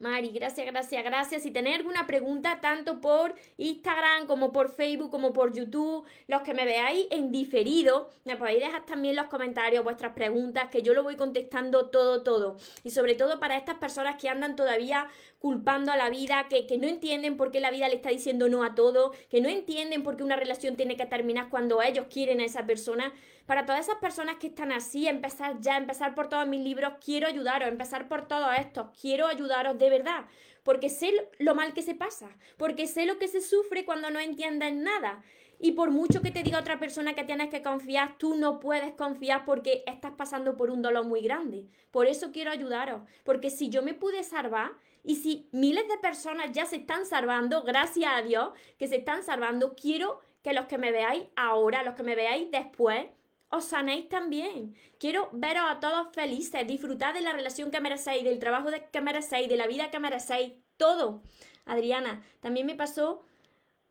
Mari, 0.00 0.30
gracias, 0.30 0.64
gracias, 0.64 1.02
gracias. 1.02 1.42
Si 1.42 1.50
tenéis 1.50 1.78
alguna 1.78 2.06
pregunta, 2.06 2.60
tanto 2.60 3.00
por 3.00 3.34
Instagram 3.56 4.28
como 4.28 4.52
por 4.52 4.72
Facebook 4.72 5.10
como 5.10 5.32
por 5.32 5.52
YouTube, 5.52 6.04
los 6.28 6.42
que 6.42 6.54
me 6.54 6.64
veáis 6.64 7.08
en 7.10 7.32
diferido, 7.32 8.08
me 8.24 8.36
podéis 8.36 8.60
dejar 8.60 8.86
también 8.86 9.16
los 9.16 9.26
comentarios 9.26 9.82
vuestras 9.82 10.12
preguntas, 10.12 10.68
que 10.70 10.82
yo 10.82 10.94
lo 10.94 11.02
voy 11.02 11.16
contestando 11.16 11.86
todo, 11.86 12.22
todo. 12.22 12.58
Y 12.84 12.92
sobre 12.92 13.16
todo 13.16 13.40
para 13.40 13.56
estas 13.56 13.78
personas 13.78 14.20
que 14.20 14.28
andan 14.28 14.54
todavía 14.54 15.08
culpando 15.40 15.90
a 15.90 15.96
la 15.96 16.10
vida, 16.10 16.46
que, 16.48 16.68
que 16.68 16.78
no 16.78 16.86
entienden 16.86 17.36
por 17.36 17.50
qué 17.50 17.58
la 17.58 17.72
vida 17.72 17.88
le 17.88 17.96
está 17.96 18.10
diciendo 18.10 18.48
no 18.48 18.62
a 18.62 18.76
todo, 18.76 19.10
que 19.28 19.40
no 19.40 19.48
entienden 19.48 20.04
por 20.04 20.16
qué 20.16 20.22
una 20.22 20.36
relación 20.36 20.76
tiene 20.76 20.96
que 20.96 21.06
terminar 21.06 21.48
cuando 21.48 21.82
ellos 21.82 22.06
quieren 22.08 22.40
a 22.40 22.44
esa 22.44 22.66
persona. 22.66 23.12
Para 23.48 23.64
todas 23.64 23.86
esas 23.86 23.96
personas 23.96 24.36
que 24.36 24.48
están 24.48 24.72
así, 24.72 25.08
empezar 25.08 25.58
ya, 25.58 25.78
empezar 25.78 26.14
por 26.14 26.28
todos 26.28 26.46
mis 26.46 26.62
libros, 26.62 26.92
quiero 27.02 27.26
ayudaros, 27.26 27.66
empezar 27.66 28.06
por 28.06 28.28
todos 28.28 28.50
estos, 28.58 28.88
quiero 29.00 29.26
ayudaros 29.26 29.78
de 29.78 29.88
verdad, 29.88 30.26
porque 30.64 30.90
sé 30.90 31.30
lo 31.38 31.54
mal 31.54 31.72
que 31.72 31.80
se 31.80 31.94
pasa, 31.94 32.28
porque 32.58 32.86
sé 32.86 33.06
lo 33.06 33.18
que 33.18 33.26
se 33.26 33.40
sufre 33.40 33.86
cuando 33.86 34.10
no 34.10 34.20
entienden 34.20 34.82
nada. 34.82 35.22
Y 35.58 35.72
por 35.72 35.90
mucho 35.90 36.20
que 36.20 36.30
te 36.30 36.42
diga 36.42 36.60
otra 36.60 36.78
persona 36.78 37.14
que 37.14 37.24
tienes 37.24 37.48
que 37.48 37.62
confiar, 37.62 38.18
tú 38.18 38.34
no 38.34 38.60
puedes 38.60 38.92
confiar 38.92 39.46
porque 39.46 39.82
estás 39.86 40.12
pasando 40.12 40.54
por 40.54 40.70
un 40.70 40.82
dolor 40.82 41.06
muy 41.06 41.22
grande. 41.22 41.68
Por 41.90 42.06
eso 42.06 42.32
quiero 42.32 42.50
ayudaros, 42.50 43.00
porque 43.24 43.48
si 43.48 43.70
yo 43.70 43.82
me 43.82 43.94
pude 43.94 44.24
salvar 44.24 44.72
y 45.02 45.16
si 45.16 45.48
miles 45.52 45.88
de 45.88 45.96
personas 45.96 46.52
ya 46.52 46.66
se 46.66 46.76
están 46.76 47.06
salvando, 47.06 47.62
gracias 47.62 48.12
a 48.14 48.20
Dios 48.20 48.50
que 48.78 48.88
se 48.88 48.96
están 48.96 49.22
salvando, 49.22 49.74
quiero 49.74 50.20
que 50.42 50.52
los 50.52 50.66
que 50.66 50.76
me 50.76 50.92
veáis 50.92 51.24
ahora, 51.34 51.82
los 51.82 51.94
que 51.94 52.02
me 52.02 52.14
veáis 52.14 52.50
después, 52.50 53.06
os 53.50 53.64
sanéis 53.64 54.08
también. 54.08 54.74
Quiero 54.98 55.30
veros 55.32 55.64
a 55.66 55.80
todos 55.80 56.14
felices, 56.14 56.66
disfrutar 56.66 57.14
de 57.14 57.20
la 57.20 57.32
relación 57.32 57.70
que 57.70 57.80
merecéis, 57.80 58.24
del 58.24 58.38
trabajo 58.38 58.68
que 58.92 59.00
merecéis, 59.00 59.48
de 59.48 59.56
la 59.56 59.66
vida 59.66 59.90
que 59.90 59.98
merecéis, 59.98 60.52
todo. 60.76 61.22
Adriana, 61.64 62.22
también 62.40 62.66
me 62.66 62.74
pasó 62.74 63.22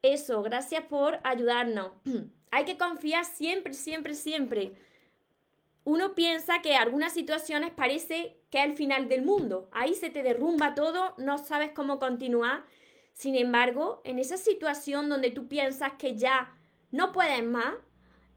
eso, 0.02 0.42
gracias 0.42 0.84
por 0.86 1.20
ayudarnos. 1.24 1.92
Hay 2.52 2.66
que 2.66 2.78
confiar 2.78 3.26
siempre, 3.26 3.74
siempre, 3.74 4.14
siempre. 4.14 4.74
Uno 5.84 6.16
piensa 6.16 6.62
que 6.62 6.76
algunas 6.76 7.14
situaciones 7.14 7.72
parece 7.72 8.38
que 8.50 8.60
es 8.60 8.66
el 8.66 8.76
final 8.76 9.08
del 9.08 9.24
mundo. 9.24 9.70
Ahí 9.72 9.94
se 9.96 10.10
te 10.10 10.24
derrumba 10.24 10.76
todo, 10.76 11.14
no 11.18 11.38
sabes 11.38 11.72
cómo 11.72 12.00
continuar. 12.00 12.66
Sin 13.14 13.36
embargo, 13.36 14.02
en 14.04 14.20
esa 14.20 14.38
situación 14.38 15.10
donde 15.10 15.32
tú 15.32 15.48
piensas 15.48 15.94
que 15.94 16.16
ya 16.16 16.54
no 16.92 17.12
puedes 17.12 17.44
más, 17.44 17.74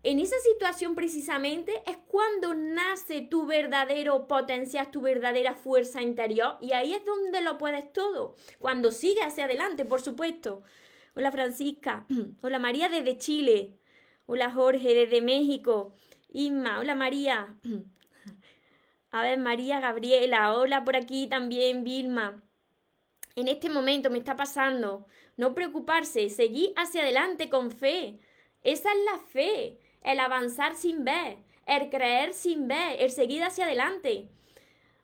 en 0.02 0.18
esa 0.18 0.38
situación 0.38 0.94
precisamente 0.94 1.82
es 1.86 1.98
cuando 2.06 2.54
nace 2.54 3.20
tu 3.20 3.44
verdadero 3.44 4.26
potencial, 4.26 4.90
tu 4.90 5.02
verdadera 5.02 5.54
fuerza 5.54 6.00
interior 6.00 6.56
y 6.62 6.72
ahí 6.72 6.94
es 6.94 7.04
donde 7.04 7.42
lo 7.42 7.58
puedes 7.58 7.92
todo. 7.92 8.34
Cuando 8.58 8.92
sigue 8.92 9.22
hacia 9.22 9.44
adelante, 9.44 9.84
por 9.84 10.00
supuesto. 10.00 10.62
Hola 11.14 11.30
Francisca, 11.30 12.06
hola 12.40 12.58
María 12.58 12.88
desde 12.88 13.18
Chile, 13.18 13.78
hola 14.24 14.50
Jorge 14.50 14.94
desde 14.94 15.20
México, 15.20 15.94
Inma, 16.32 16.78
hola 16.78 16.94
María. 16.94 17.58
A 19.10 19.22
ver, 19.22 19.38
María 19.38 19.80
Gabriela, 19.80 20.54
hola 20.54 20.84
por 20.84 20.96
aquí 20.96 21.26
también 21.26 21.84
Vilma. 21.84 22.42
En 23.34 23.48
este 23.48 23.68
momento 23.68 24.08
me 24.08 24.18
está 24.18 24.36
pasando, 24.36 25.06
no 25.36 25.54
preocuparse, 25.54 26.30
seguir 26.30 26.72
hacia 26.76 27.02
adelante 27.02 27.50
con 27.50 27.70
fe. 27.70 28.18
Esa 28.62 28.90
es 28.92 28.98
la 29.04 29.18
fe 29.18 29.80
el 30.02 30.20
avanzar 30.20 30.74
sin 30.74 31.04
ver, 31.04 31.38
el 31.66 31.90
creer 31.90 32.32
sin 32.34 32.68
ver, 32.68 32.96
el 32.98 33.10
seguir 33.10 33.42
hacia 33.42 33.64
adelante. 33.64 34.28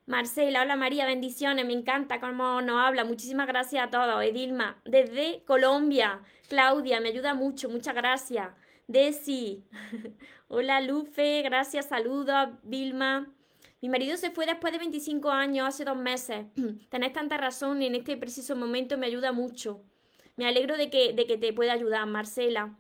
Marcela, 0.06 0.62
hola 0.62 0.76
María, 0.76 1.04
bendiciones, 1.04 1.66
me 1.66 1.72
encanta 1.72 2.20
cómo 2.20 2.61
nos 2.61 2.80
habla. 2.80 3.04
Muchísimas 3.04 3.48
gracias 3.48 3.85
a 3.85 3.90
todos. 3.90 4.22
Edilma, 4.22 4.80
desde 4.85 5.42
Colombia. 5.44 6.20
Claudia, 6.48 7.00
me 7.00 7.09
ayuda 7.09 7.35
mucho, 7.35 7.68
muchas 7.68 7.94
gracias. 7.94 8.48
Desi, 8.87 9.64
hola 10.48 10.80
Lufe, 10.80 11.42
gracias, 11.42 11.87
saludos. 11.87 12.50
Vilma, 12.62 13.32
mi 13.82 13.88
marido 13.88 14.16
se 14.16 14.30
fue 14.30 14.46
después 14.46 14.72
de 14.72 14.78
25 14.78 15.28
años, 15.30 15.66
hace 15.66 15.85
dos 15.85 15.96
meses. 15.96 16.46
Tenés 16.88 17.12
tanta 17.12 17.37
razón 17.37 17.82
y 17.82 17.87
en 17.87 17.96
este 17.96 18.16
preciso 18.16 18.54
momento 18.54 18.96
me 18.96 19.06
ayuda 19.06 19.32
mucho. 19.32 19.82
Me 20.37 20.46
alegro 20.46 20.76
de 20.76 20.88
que, 20.88 21.12
de 21.14 21.26
que 21.26 21.37
te 21.37 21.52
pueda 21.52 21.72
ayudar, 21.72 22.06
Marcela. 22.06 22.76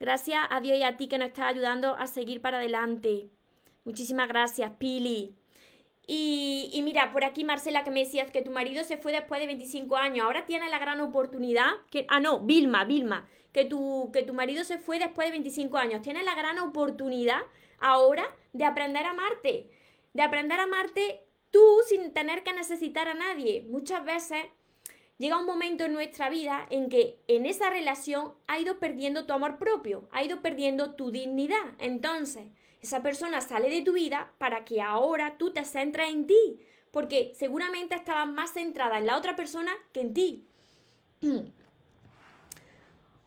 Gracias 0.00 0.38
a 0.48 0.60
Dios 0.60 0.78
y 0.78 0.84
a 0.84 0.96
ti 0.96 1.08
que 1.08 1.18
nos 1.18 1.28
estás 1.28 1.46
ayudando 1.46 1.96
a 1.96 2.06
seguir 2.06 2.40
para 2.40 2.58
adelante. 2.58 3.30
Muchísimas 3.84 4.28
gracias, 4.28 4.70
Pili. 4.78 5.34
Y, 6.06 6.80
mira, 6.84 7.12
por 7.12 7.24
aquí 7.24 7.44
Marcela 7.44 7.84
que 7.84 7.90
me 7.90 8.00
decías 8.00 8.30
que 8.30 8.40
tu 8.40 8.50
marido 8.50 8.82
se 8.84 8.96
fue 8.96 9.12
después 9.12 9.40
de 9.40 9.46
25 9.46 9.96
años. 9.96 10.24
Ahora 10.24 10.46
tiene 10.46 10.70
la 10.70 10.78
gran 10.78 11.00
oportunidad 11.00 11.68
que... 11.90 12.06
Ah, 12.08 12.20
no, 12.20 12.40
Vilma, 12.40 12.84
Vilma. 12.84 13.28
Que 13.52 13.64
tu, 13.64 14.10
que 14.12 14.22
tu 14.22 14.32
marido 14.32 14.64
se 14.64 14.78
fue 14.78 14.98
después 14.98 15.26
de 15.26 15.32
25 15.32 15.76
años. 15.76 16.00
Tiene 16.00 16.22
la 16.22 16.34
gran 16.34 16.58
oportunidad 16.60 17.40
ahora 17.78 18.24
de 18.52 18.64
aprender 18.64 19.04
a 19.04 19.10
amarte. 19.10 19.68
De 20.14 20.22
aprender 20.22 20.60
a 20.60 20.62
amarte 20.62 21.24
tú 21.50 21.62
sin 21.86 22.12
tener 22.12 22.42
que 22.42 22.52
necesitar 22.52 23.08
a 23.08 23.14
nadie. 23.14 23.66
Muchas 23.68 24.04
veces 24.04 24.46
llega 25.18 25.38
un 25.38 25.46
momento 25.46 25.84
en 25.84 25.92
nuestra 25.92 26.30
vida 26.30 26.66
en 26.70 26.88
que 26.88 27.20
en 27.26 27.44
esa 27.44 27.68
relación 27.70 28.32
ha 28.46 28.58
ido 28.58 28.78
perdiendo 28.78 29.26
tu 29.26 29.32
amor 29.32 29.58
propio, 29.58 30.08
ha 30.12 30.24
ido 30.24 30.40
perdiendo 30.40 30.94
tu 30.94 31.10
dignidad. 31.10 31.74
Entonces, 31.78 32.46
esa 32.80 33.02
persona 33.02 33.40
sale 33.40 33.68
de 33.68 33.82
tu 33.82 33.92
vida 33.92 34.32
para 34.38 34.64
que 34.64 34.80
ahora 34.80 35.36
tú 35.36 35.52
te 35.52 35.64
centres 35.64 36.10
en 36.10 36.26
ti, 36.26 36.60
porque 36.92 37.32
seguramente 37.34 37.96
estabas 37.96 38.28
más 38.28 38.52
centrada 38.52 38.98
en 38.98 39.06
la 39.06 39.16
otra 39.18 39.36
persona 39.36 39.72
que 39.92 40.00
en 40.00 40.14
ti. 40.14 40.46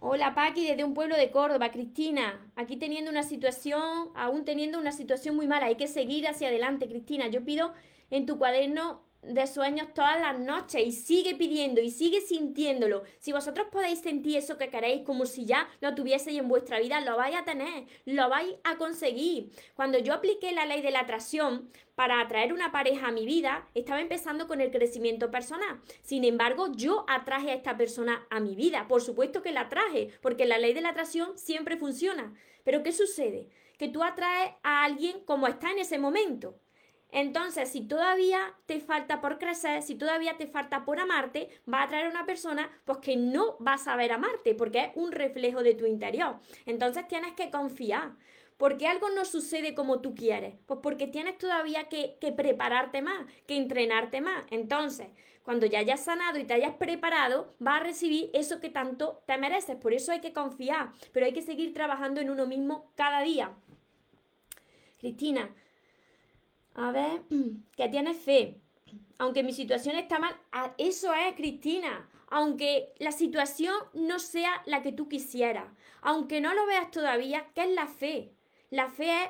Hola 0.04 0.34
Paqui, 0.34 0.66
desde 0.66 0.84
un 0.84 0.96
pueblo 0.96 1.16
de 1.16 1.30
Córdoba, 1.30 1.70
Cristina. 1.70 2.50
Aquí 2.56 2.76
teniendo 2.78 3.12
una 3.12 3.22
situación, 3.22 4.10
aún 4.16 4.46
teniendo 4.46 4.80
una 4.80 4.92
situación 4.94 5.36
muy 5.36 5.48
mala. 5.48 5.68
Hay 5.68 5.76
que 5.76 5.88
seguir 5.88 6.28
hacia 6.28 6.48
adelante, 6.48 6.88
Cristina. 6.88 7.28
Yo 7.28 7.46
pido 7.46 7.74
en 8.10 8.26
tu 8.26 8.40
cuaderno 8.40 9.04
de 9.22 9.46
sueños 9.46 9.94
todas 9.94 10.20
las 10.20 10.40
noches 10.40 10.82
y 10.86 10.92
sigue 10.92 11.36
pidiendo 11.36 11.82
y 11.82 11.92
sigue 11.92 12.22
sintiéndolo. 12.22 13.04
Si 13.20 13.32
vosotros 13.32 13.68
podéis 13.72 14.00
sentir 14.00 14.38
eso 14.38 14.58
que 14.58 14.70
queréis 14.70 15.04
como 15.04 15.26
si 15.26 15.46
ya 15.46 15.70
lo 15.80 15.94
tuvieseis 15.94 16.40
en 16.40 16.48
vuestra 16.48 16.80
vida, 16.80 17.02
lo 17.02 17.18
vais 17.18 17.36
a 17.36 17.44
tener, 17.44 17.86
lo 18.06 18.30
vais 18.30 18.56
a 18.64 18.78
conseguir. 18.78 19.52
Cuando 19.76 20.00
yo 20.00 20.14
apliqué 20.14 20.52
la 20.52 20.66
ley 20.66 20.82
de 20.82 20.92
la 20.92 21.02
atracción 21.02 21.70
para 21.96 22.20
atraer 22.20 22.52
una 22.52 22.72
pareja 22.72 23.08
a 23.08 23.12
mi 23.12 23.26
vida, 23.26 23.68
estaba 23.76 24.02
empezando 24.02 24.48
con 24.48 24.60
el 24.60 24.72
crecimiento 24.72 25.30
personal. 25.30 25.82
Sin 26.02 26.24
embargo, 26.24 26.72
yo 26.72 27.06
atraje 27.08 27.52
a 27.52 27.56
esta 27.56 27.78
persona 27.78 28.26
a 28.30 28.40
mi 28.40 28.56
vida. 28.56 28.88
Por 28.88 29.02
supuesto 29.02 29.44
que 29.44 29.52
la 29.52 29.62
atraje, 29.62 30.10
porque 30.22 30.46
la 30.46 30.58
ley 30.58 30.74
de 30.74 30.82
la 30.82 30.90
atracción 30.90 31.38
siempre 31.38 31.78
funciona. 31.78 32.34
Pero 32.64 32.82
¿qué 32.82 32.92
sucede? 32.92 33.50
Que 33.78 33.88
tú 33.88 34.04
atraes 34.04 34.52
a 34.64 34.84
alguien 34.84 35.24
como 35.26 35.48
está 35.48 35.72
en 35.72 35.80
ese 35.80 36.00
momento. 36.00 36.56
Entonces, 37.12 37.70
si 37.70 37.82
todavía 37.82 38.54
te 38.66 38.80
falta 38.80 39.20
por 39.22 39.38
crecer, 39.38 39.82
si 39.84 39.96
todavía 39.96 40.38
te 40.38 40.48
falta 40.48 40.86
por 40.86 41.00
amarte, 41.00 41.50
va 41.72 41.84
a 41.84 41.88
traer 41.88 42.08
una 42.08 42.26
persona 42.26 42.70
pues 42.86 43.00
que 43.00 43.18
no 43.18 43.58
va 43.60 43.74
a 43.74 43.78
saber 43.78 44.12
amarte, 44.12 44.56
porque 44.56 44.80
es 44.80 44.90
un 44.96 45.12
reflejo 45.12 45.62
de 45.64 45.76
tu 45.76 45.86
interior. 45.86 46.38
Entonces 46.66 47.08
tienes 47.08 47.34
que 47.34 47.52
confiar. 47.52 48.14
porque 48.58 48.88
algo 48.88 49.10
no 49.10 49.26
sucede 49.26 49.74
como 49.74 50.02
tú 50.02 50.14
quieres? 50.14 50.54
Pues 50.68 50.80
porque 50.84 51.08
tienes 51.08 51.38
todavía 51.40 51.90
que, 51.90 52.18
que 52.22 52.32
prepararte 52.32 53.02
más, 53.02 53.26
que 53.48 53.58
entrenarte 53.58 54.22
más. 54.22 54.46
Entonces, 54.52 55.08
cuando 55.44 55.66
ya 55.66 55.80
hayas 55.80 56.04
sanado 56.04 56.38
y 56.38 56.44
te 56.44 56.54
hayas 56.54 56.76
preparado, 56.76 57.56
vas 57.58 57.82
a 57.82 57.84
recibir 57.84 58.30
eso 58.34 58.60
que 58.60 58.70
tanto 58.70 59.24
te 59.26 59.38
mereces. 59.40 59.76
Por 59.78 59.94
eso 59.94 60.12
hay 60.12 60.22
que 60.22 60.34
confiar, 60.34 60.92
pero 61.12 61.26
hay 61.26 61.34
que 61.34 61.42
seguir 61.42 61.74
trabajando 61.74 62.22
en 62.22 62.30
uno 62.30 62.46
mismo 62.46 62.92
cada 62.96 63.22
día. 63.22 63.52
Cristina, 65.00 65.50
a 66.76 66.92
ver, 66.92 67.22
que 67.76 67.90
tienes 67.90 68.18
fe. 68.18 68.62
Aunque 69.18 69.44
mi 69.44 69.54
situación 69.54 69.96
está 69.96 70.20
mal, 70.20 70.36
eso 70.78 71.14
es, 71.14 71.36
Cristina. 71.36 72.10
Aunque 72.28 72.94
la 72.98 73.12
situación 73.12 73.76
no 73.94 74.20
sea 74.20 74.64
la 74.66 74.82
que 74.82 74.94
tú 74.94 75.10
quisieras, 75.10 75.68
aunque 76.02 76.40
no 76.40 76.54
lo 76.54 76.66
veas 76.66 76.90
todavía, 76.90 77.48
¿qué 77.54 77.64
es 77.64 77.72
la 77.72 77.88
fe? 77.88 78.34
La 78.70 78.90
fe 78.90 79.26
es 79.26 79.30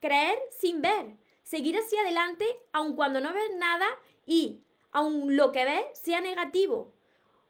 creer 0.00 0.38
sin 0.50 0.80
ver, 0.80 1.16
seguir 1.42 1.76
hacia 1.76 2.00
adelante 2.00 2.46
aun 2.72 2.96
cuando 2.96 3.20
no 3.20 3.32
ves 3.32 3.50
nada 3.58 3.86
y 4.26 4.62
aun 4.90 5.36
lo 5.36 5.52
que 5.52 5.64
ves 5.64 5.84
sea 5.92 6.20
negativo. 6.22 6.94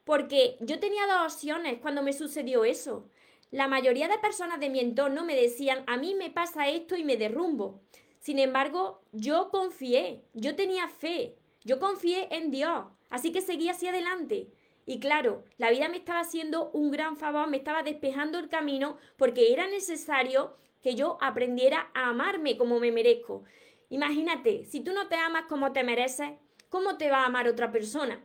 Porque 0.05 0.57
yo 0.61 0.81
tenía 0.81 1.07
dos 1.07 1.35
opciones 1.35 1.79
cuando 1.81 2.03
me 2.03 2.12
sucedió 2.12 2.64
eso. 2.64 3.09
La 3.50 3.68
mayoría 3.68 4.09
de 4.09 4.18
personas 4.18 4.59
de 4.59 4.68
mi 4.68 4.81
entorno 4.81 5.24
me 5.24 5.37
decían, 5.37 5.85
a 5.87 5.96
mí 5.96 6.14
me 6.14 6.31
pasa 6.31 6.68
esto 6.68 6.96
y 6.96 7.05
me 7.05 7.16
derrumbo. 7.16 7.81
Sin 8.24 8.38
embargo, 8.38 9.02
yo 9.12 9.50
confié, 9.50 10.24
yo 10.32 10.56
tenía 10.56 10.88
fe, 10.88 11.37
yo 11.62 11.78
confié 11.78 12.34
en 12.34 12.50
Dios, 12.50 12.87
así 13.10 13.32
que 13.32 13.42
seguí 13.42 13.68
hacia 13.68 13.90
adelante. 13.90 14.48
Y 14.87 14.98
claro, 14.98 15.44
la 15.58 15.70
vida 15.70 15.90
me 15.90 15.98
estaba 15.98 16.20
haciendo 16.20 16.70
un 16.70 16.90
gran 16.90 17.18
favor, 17.18 17.50
me 17.50 17.58
estaba 17.58 17.82
despejando 17.82 18.38
el 18.38 18.48
camino 18.48 18.96
porque 19.18 19.52
era 19.52 19.66
necesario 19.66 20.56
que 20.80 20.94
yo 20.94 21.18
aprendiera 21.20 21.90
a 21.92 22.08
amarme 22.08 22.56
como 22.56 22.80
me 22.80 22.92
merezco. 22.92 23.44
Imagínate, 23.90 24.64
si 24.64 24.80
tú 24.80 24.94
no 24.94 25.06
te 25.08 25.16
amas 25.16 25.44
como 25.46 25.74
te 25.74 25.84
mereces, 25.84 26.30
¿cómo 26.70 26.96
te 26.96 27.10
va 27.10 27.24
a 27.24 27.26
amar 27.26 27.46
otra 27.46 27.70
persona? 27.70 28.24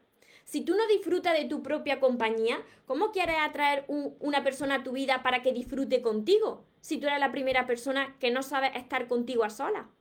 Si 0.49 0.61
tú 0.61 0.73
no 0.75 0.87
disfrutas 0.87 1.37
de 1.37 1.45
tu 1.45 1.61
propia 1.61 1.99
compañía, 1.99 2.59
¿cómo 2.87 3.11
quieres 3.11 3.35
atraer 3.39 3.85
una 3.87 4.43
persona 4.43 4.75
a 4.75 4.83
tu 4.83 4.93
vida 4.93 5.21
para 5.21 5.43
que 5.43 5.53
disfrute 5.53 6.01
contigo? 6.01 6.65
Si 6.81 6.97
tú 6.97 7.05
eres 7.05 7.19
la 7.19 7.31
primera 7.31 7.67
persona 7.67 8.15
que 8.19 8.31
no 8.31 8.41
sabe 8.41 8.75
estar 8.75 9.07
contigo 9.07 9.43
a 9.43 9.51
sola. 9.51 9.91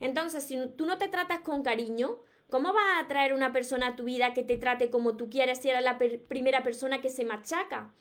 Entonces, 0.00 0.42
si 0.42 0.58
tú 0.76 0.84
no 0.84 0.98
te 0.98 1.06
tratas 1.06 1.42
con 1.42 1.62
cariño, 1.62 2.18
¿cómo 2.50 2.72
vas 2.72 2.96
a 2.96 2.98
atraer 3.04 3.32
una 3.32 3.52
persona 3.52 3.86
a 3.86 3.94
tu 3.94 4.02
vida 4.02 4.34
que 4.34 4.42
te 4.42 4.56
trate 4.56 4.90
como 4.90 5.16
tú 5.16 5.30
quieres 5.30 5.60
si 5.60 5.70
eres 5.70 5.84
la 5.84 5.96
primera 5.96 6.64
persona 6.64 7.00
que 7.00 7.08
se 7.08 7.24
machaca? 7.24 7.94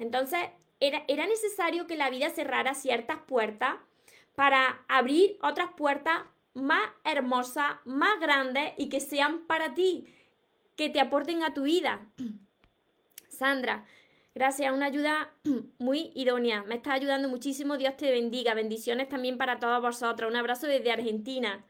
Entonces, 0.00 0.40
era, 0.80 1.04
era 1.06 1.28
necesario 1.28 1.86
que 1.86 1.96
la 1.96 2.10
vida 2.10 2.30
cerrara 2.30 2.74
ciertas 2.74 3.18
puertas 3.18 3.76
para 4.34 4.84
abrir 4.88 5.38
otras 5.42 5.70
puertas 5.76 6.24
más 6.54 6.90
hermosas, 7.04 7.76
más 7.84 8.18
grandes 8.18 8.72
y 8.78 8.88
que 8.88 8.98
sean 8.98 9.46
para 9.46 9.74
ti 9.74 10.12
que 10.80 10.88
te 10.88 10.98
aporten 10.98 11.42
a 11.42 11.52
tu 11.52 11.64
vida. 11.64 12.08
Sandra, 13.28 13.84
gracias, 14.34 14.72
una 14.72 14.86
ayuda 14.86 15.30
muy 15.78 16.10
idónea. 16.14 16.62
Me 16.62 16.76
está 16.76 16.94
ayudando 16.94 17.28
muchísimo. 17.28 17.76
Dios 17.76 17.98
te 17.98 18.10
bendiga. 18.10 18.54
Bendiciones 18.54 19.10
también 19.10 19.36
para 19.36 19.58
todos 19.58 19.82
vosotros. 19.82 20.30
Un 20.30 20.38
abrazo 20.38 20.66
desde 20.66 20.90
Argentina 20.90 21.66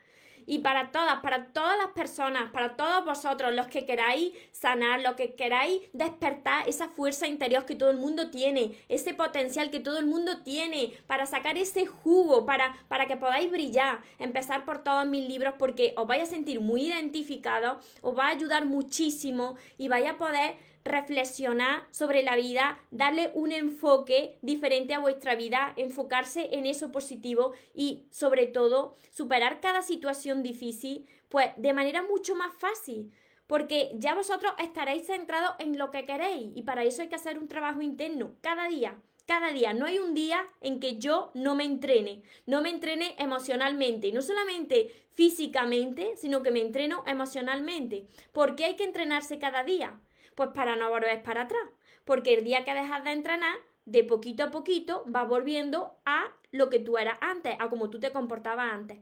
y 0.51 0.59
para 0.59 0.91
todas, 0.91 1.21
para 1.21 1.47
todas 1.53 1.79
las 1.79 1.93
personas, 1.93 2.51
para 2.51 2.75
todos 2.75 3.05
vosotros, 3.05 3.55
los 3.55 3.69
que 3.69 3.87
queráis 3.87 4.33
sanar, 4.51 5.01
los 5.01 5.15
que 5.15 5.37
queráis 5.37 5.81
despertar 5.93 6.69
esa 6.69 6.89
fuerza 6.89 7.29
interior 7.29 7.65
que 7.67 7.77
todo 7.77 7.91
el 7.91 7.99
mundo 7.99 8.31
tiene, 8.33 8.77
ese 8.89 9.15
potencial 9.15 9.71
que 9.71 9.79
todo 9.79 9.99
el 9.99 10.07
mundo 10.07 10.43
tiene 10.43 10.93
para 11.07 11.25
sacar 11.27 11.57
ese 11.57 11.87
jugo, 11.87 12.47
para, 12.47 12.75
para 12.89 13.07
que 13.07 13.17
podáis 13.17 13.49
brillar. 13.49 14.01
Empezar 14.19 14.65
por 14.65 14.83
todos 14.83 15.07
mis 15.07 15.29
libros 15.29 15.55
porque 15.57 15.95
os 15.97 16.09
vais 16.09 16.25
a 16.25 16.27
sentir 16.27 16.59
muy 16.59 16.89
identificados, 16.89 17.87
os 18.03 18.19
va 18.19 18.25
a 18.25 18.31
ayudar 18.31 18.67
muchísimo 18.67 19.55
y 19.79 19.87
vais 19.87 20.09
a 20.09 20.19
poder 20.19 20.57
reflexionar 20.85 21.87
sobre 21.90 22.23
la 22.23 22.37
vida, 22.37 22.79
darle 22.90 23.31
un 23.35 23.53
enfoque 23.53 24.38
diferente 24.43 24.95
a 24.95 24.99
vuestra 24.99 25.35
vida, 25.35 25.73
enfocarse 25.77 26.49
en 26.53 26.66
eso 26.66 26.90
positivo 26.90 27.53
y 27.75 28.07
sobre 28.11 28.47
todo 28.47 28.97
superar 29.11 29.61
cada 29.61 29.83
situación 29.83 30.43
difícil, 30.43 31.07
pues 31.29 31.51
de 31.57 31.73
manera 31.73 32.03
mucho 32.03 32.35
más 32.35 32.55
fácil. 32.55 33.12
Porque 33.47 33.90
ya 33.95 34.14
vosotros 34.14 34.53
estaréis 34.59 35.07
centrados 35.07 35.57
en 35.59 35.77
lo 35.77 35.90
que 35.90 36.07
queréis 36.07 36.53
y 36.55 36.62
para 36.62 36.85
eso 36.85 37.03
hay 37.03 37.09
que 37.09 37.16
hacer 37.16 37.38
un 37.38 37.49
trabajo 37.49 37.83
interno 37.83 38.37
cada 38.40 38.69
día. 38.69 38.97
Cada 39.27 39.53
día, 39.53 39.73
no 39.75 39.87
hay 39.87 39.99
un 39.99 40.14
día 40.14 40.45
en 40.61 40.81
que 40.81 40.99
yo 40.99 41.31
no 41.35 41.55
me 41.55 41.64
entrene, 41.64 42.23
no 42.47 42.62
me 42.62 42.71
entrene 42.71 43.14
emocionalmente, 43.19 44.11
no 44.12 44.23
solamente 44.23 45.09
físicamente, 45.14 46.16
sino 46.16 46.43
que 46.43 46.51
me 46.51 46.61
entreno 46.61 47.05
emocionalmente. 47.07 48.07
porque 48.33 48.64
hay 48.64 48.77
que 48.77 48.85
entrenarse 48.85 49.38
cada 49.38 49.62
día? 49.62 50.01
Pues 50.40 50.53
para 50.55 50.74
no 50.74 50.88
volver 50.88 51.22
para 51.22 51.42
atrás. 51.42 51.61
Porque 52.07 52.33
el 52.33 52.44
día 52.44 52.64
que 52.64 52.72
dejas 52.72 53.05
de 53.05 53.12
entrenar, 53.12 53.55
de 53.85 54.05
poquito 54.05 54.44
a 54.44 54.50
poquito 54.50 55.03
vas 55.05 55.29
volviendo 55.29 56.00
a 56.07 56.35
lo 56.50 56.70
que 56.70 56.79
tú 56.79 56.96
eras 56.96 57.18
antes, 57.20 57.57
a 57.59 57.68
como 57.68 57.90
tú 57.90 58.00
te 58.00 58.11
comportabas 58.11 58.72
antes. 58.72 59.00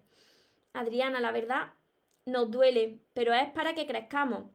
Adriana, 0.73 1.21
la 1.21 1.31
verdad, 1.31 1.75
nos 2.27 2.51
duele, 2.51 2.99
pero 3.15 3.33
es 3.35 3.49
para 3.53 3.77
que 3.77 3.87
crezcamos. 3.87 4.51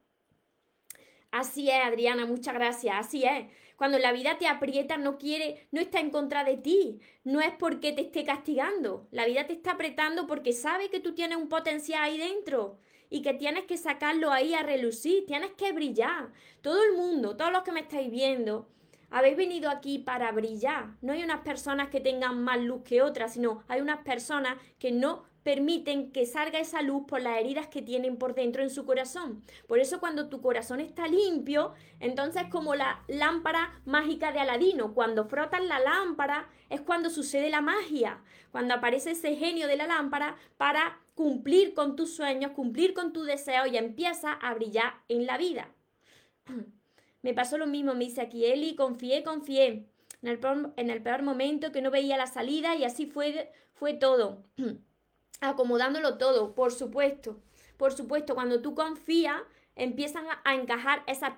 Así 1.31 1.69
es, 1.69 1.85
Adriana, 1.85 2.25
muchas 2.25 2.53
gracias. 2.53 2.97
Así 2.97 3.23
es. 3.23 3.45
Cuando 3.77 3.97
la 3.97 4.11
vida 4.11 4.37
te 4.37 4.47
aprieta, 4.47 4.97
no 4.97 5.17
quiere, 5.17 5.69
no 5.71 5.79
está 5.79 6.01
en 6.01 6.09
contra 6.09 6.43
de 6.43 6.57
ti. 6.57 6.99
No 7.23 7.39
es 7.39 7.53
porque 7.57 7.93
te 7.93 8.01
esté 8.01 8.25
castigando. 8.25 9.07
La 9.11 9.25
vida 9.25 9.47
te 9.47 9.53
está 9.53 9.71
apretando 9.71 10.27
porque 10.27 10.51
sabe 10.51 10.89
que 10.89 10.99
tú 10.99 11.15
tienes 11.15 11.37
un 11.37 11.47
potencial 11.47 12.03
ahí 12.03 12.17
dentro 12.17 12.77
y 13.13 13.21
que 13.21 13.35
tienes 13.35 13.65
que 13.65 13.77
sacarlo 13.77 14.31
ahí 14.31 14.55
a 14.55 14.63
relucir, 14.63 15.27
tienes 15.27 15.51
que 15.51 15.71
brillar. 15.71 16.31
Todo 16.61 16.83
el 16.83 16.97
mundo, 16.97 17.37
todos 17.37 17.51
los 17.51 17.61
que 17.61 17.71
me 17.71 17.81
estáis 17.81 18.09
viendo, 18.09 18.67
habéis 19.11 19.37
venido 19.37 19.69
aquí 19.69 19.99
para 19.99 20.31
brillar. 20.31 20.95
No 21.03 21.13
hay 21.13 21.23
unas 21.23 21.41
personas 21.41 21.89
que 21.89 21.99
tengan 21.99 22.43
más 22.43 22.59
luz 22.59 22.81
que 22.83 23.03
otras, 23.03 23.33
sino 23.33 23.63
hay 23.67 23.81
unas 23.81 23.99
personas 23.99 24.57
que 24.79 24.91
no 24.91 25.25
permiten 25.43 26.11
que 26.11 26.25
salga 26.25 26.59
esa 26.59 26.81
luz 26.81 27.03
por 27.05 27.21
las 27.21 27.39
heridas 27.39 27.67
que 27.67 27.81
tienen 27.81 28.17
por 28.17 28.33
dentro 28.33 28.63
en 28.63 28.69
su 28.69 28.85
corazón. 28.85 29.43
Por 29.67 29.79
eso 29.79 29.99
cuando 29.99 30.29
tu 30.29 30.41
corazón 30.41 30.79
está 30.79 31.07
limpio, 31.07 31.73
entonces 31.99 32.43
como 32.49 32.75
la 32.75 33.03
lámpara 33.07 33.81
mágica 33.85 34.31
de 34.31 34.39
Aladino, 34.39 34.93
cuando 34.93 35.25
frotan 35.25 35.67
la 35.67 35.79
lámpara 35.79 36.49
es 36.69 36.81
cuando 36.81 37.09
sucede 37.09 37.49
la 37.49 37.61
magia, 37.61 38.21
cuando 38.51 38.73
aparece 38.73 39.11
ese 39.11 39.35
genio 39.35 39.67
de 39.67 39.75
la 39.75 39.87
lámpara 39.87 40.37
para 40.57 40.99
cumplir 41.13 41.73
con 41.73 41.95
tus 41.95 42.15
sueños, 42.15 42.51
cumplir 42.51 42.93
con 42.93 43.13
tu 43.13 43.23
deseo 43.23 43.67
y 43.67 43.77
empieza 43.77 44.31
a 44.33 44.53
brillar 44.53 44.93
en 45.09 45.25
la 45.25 45.37
vida. 45.37 45.69
Me 47.21 47.33
pasó 47.33 47.57
lo 47.57 47.67
mismo, 47.67 47.93
me 47.93 48.03
dice 48.03 48.19
aquí 48.19 48.45
Eli, 48.45 48.75
confié, 48.75 49.23
confié 49.23 49.87
en 50.21 50.27
el, 50.89 51.01
peor, 51.01 51.23
momento 51.23 51.71
que 51.71 51.81
no 51.81 51.89
veía 51.89 52.17
la 52.17 52.27
salida 52.27 52.75
y 52.75 52.83
así 52.83 53.05
fue 53.05 53.93
todo. 53.93 54.43
acomodándolo 55.49 56.17
todo, 56.17 56.53
por 56.53 56.71
supuesto. 56.71 57.37
Por 57.77 57.93
supuesto, 57.93 58.35
cuando 58.35 58.61
tú 58.61 58.75
confías, 58.75 59.41
empiezan 59.75 60.25
a, 60.43 60.55
encajar 60.55 61.03
esas, 61.07 61.33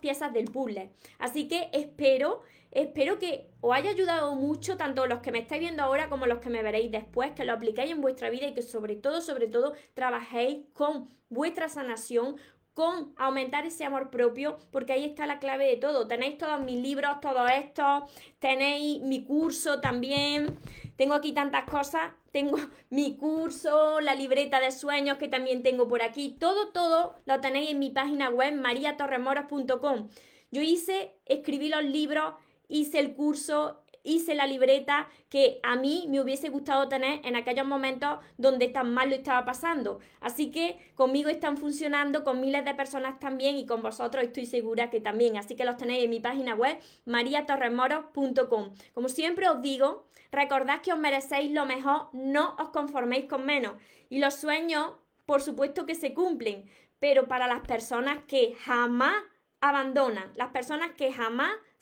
piezas 0.00 0.32
del 0.32 0.46
puzzle. 0.46 0.90
Así 1.18 1.48
que 1.48 1.70
espero, 1.72 2.42
espero 2.70 3.18
que 3.18 3.48
os 3.60 3.74
haya 3.74 3.90
ayudado 3.90 4.34
mucho, 4.34 4.76
tanto 4.76 5.06
los 5.06 5.20
que 5.20 5.32
me 5.32 5.40
estáis 5.40 5.60
viendo 5.60 5.82
ahora 5.82 6.08
como 6.08 6.26
los 6.26 6.40
que 6.40 6.50
me 6.50 6.62
veréis 6.62 6.90
después, 6.90 7.32
que 7.32 7.44
lo 7.44 7.52
apliquéis 7.52 7.90
en 7.90 8.00
vuestra 8.00 8.30
vida 8.30 8.46
y 8.46 8.54
que 8.54 8.62
sobre 8.62 8.96
todo, 8.96 9.20
sobre 9.20 9.46
todo, 9.46 9.74
trabajéis 9.94 10.66
con 10.72 11.08
vuestra 11.28 11.68
sanación, 11.68 12.36
con 12.80 13.12
aumentar 13.18 13.66
ese 13.66 13.84
amor 13.84 14.08
propio, 14.08 14.56
porque 14.70 14.94
ahí 14.94 15.04
está 15.04 15.26
la 15.26 15.38
clave 15.38 15.66
de 15.66 15.76
todo. 15.76 16.08
Tenéis 16.08 16.38
todos 16.38 16.62
mis 16.62 16.82
libros, 16.82 17.20
todo 17.20 17.46
esto, 17.46 18.06
tenéis 18.38 19.02
mi 19.02 19.22
curso 19.22 19.82
también, 19.82 20.58
tengo 20.96 21.12
aquí 21.12 21.32
tantas 21.32 21.68
cosas, 21.68 22.10
tengo 22.32 22.56
mi 22.88 23.18
curso, 23.18 24.00
la 24.00 24.14
libreta 24.14 24.60
de 24.60 24.72
sueños 24.72 25.18
que 25.18 25.28
también 25.28 25.62
tengo 25.62 25.88
por 25.88 26.00
aquí, 26.00 26.38
todo, 26.40 26.68
todo 26.68 27.16
lo 27.26 27.38
tenéis 27.42 27.72
en 27.72 27.80
mi 27.80 27.90
página 27.90 28.30
web 28.30 28.54
mariatorremoros.com. 28.54 30.08
Yo 30.50 30.62
hice, 30.62 31.14
escribí 31.26 31.68
los 31.68 31.84
libros, 31.84 32.32
hice 32.66 32.98
el 32.98 33.12
curso, 33.12 33.79
hice 34.02 34.34
la 34.34 34.46
libreta 34.46 35.08
que 35.28 35.60
a 35.62 35.76
mí 35.76 36.06
me 36.08 36.20
hubiese 36.20 36.48
gustado 36.48 36.88
tener 36.88 37.24
en 37.24 37.36
aquellos 37.36 37.66
momentos 37.66 38.18
donde 38.38 38.68
tan 38.68 38.92
mal 38.92 39.10
lo 39.10 39.16
estaba 39.16 39.44
pasando. 39.44 40.00
Así 40.20 40.50
que 40.50 40.78
conmigo 40.94 41.28
están 41.28 41.56
funcionando, 41.56 42.24
con 42.24 42.40
miles 42.40 42.64
de 42.64 42.74
personas 42.74 43.18
también 43.18 43.56
y 43.56 43.66
con 43.66 43.82
vosotros 43.82 44.24
estoy 44.24 44.46
segura 44.46 44.90
que 44.90 45.00
también. 45.00 45.36
Así 45.36 45.56
que 45.56 45.64
los 45.64 45.76
tenéis 45.76 46.04
en 46.04 46.10
mi 46.10 46.20
página 46.20 46.54
web 46.54 46.78
mariatorremoros.com. 47.04 48.74
Como 48.94 49.08
siempre 49.08 49.48
os 49.48 49.62
digo, 49.62 50.06
recordad 50.32 50.80
que 50.80 50.92
os 50.92 50.98
merecéis 50.98 51.52
lo 51.52 51.66
mejor, 51.66 52.08
no 52.12 52.56
os 52.58 52.70
conforméis 52.70 53.26
con 53.26 53.44
menos. 53.44 53.74
Y 54.08 54.18
los 54.18 54.34
sueños, 54.34 54.92
por 55.26 55.42
supuesto 55.42 55.86
que 55.86 55.94
se 55.94 56.14
cumplen, 56.14 56.68
pero 56.98 57.28
para 57.28 57.46
las 57.46 57.60
personas 57.60 58.18
que 58.26 58.54
jamás 58.64 59.14
abandonan, 59.60 60.32
las 60.36 60.48
personas 60.48 60.92
que 60.92 61.12
jamás 61.12 61.52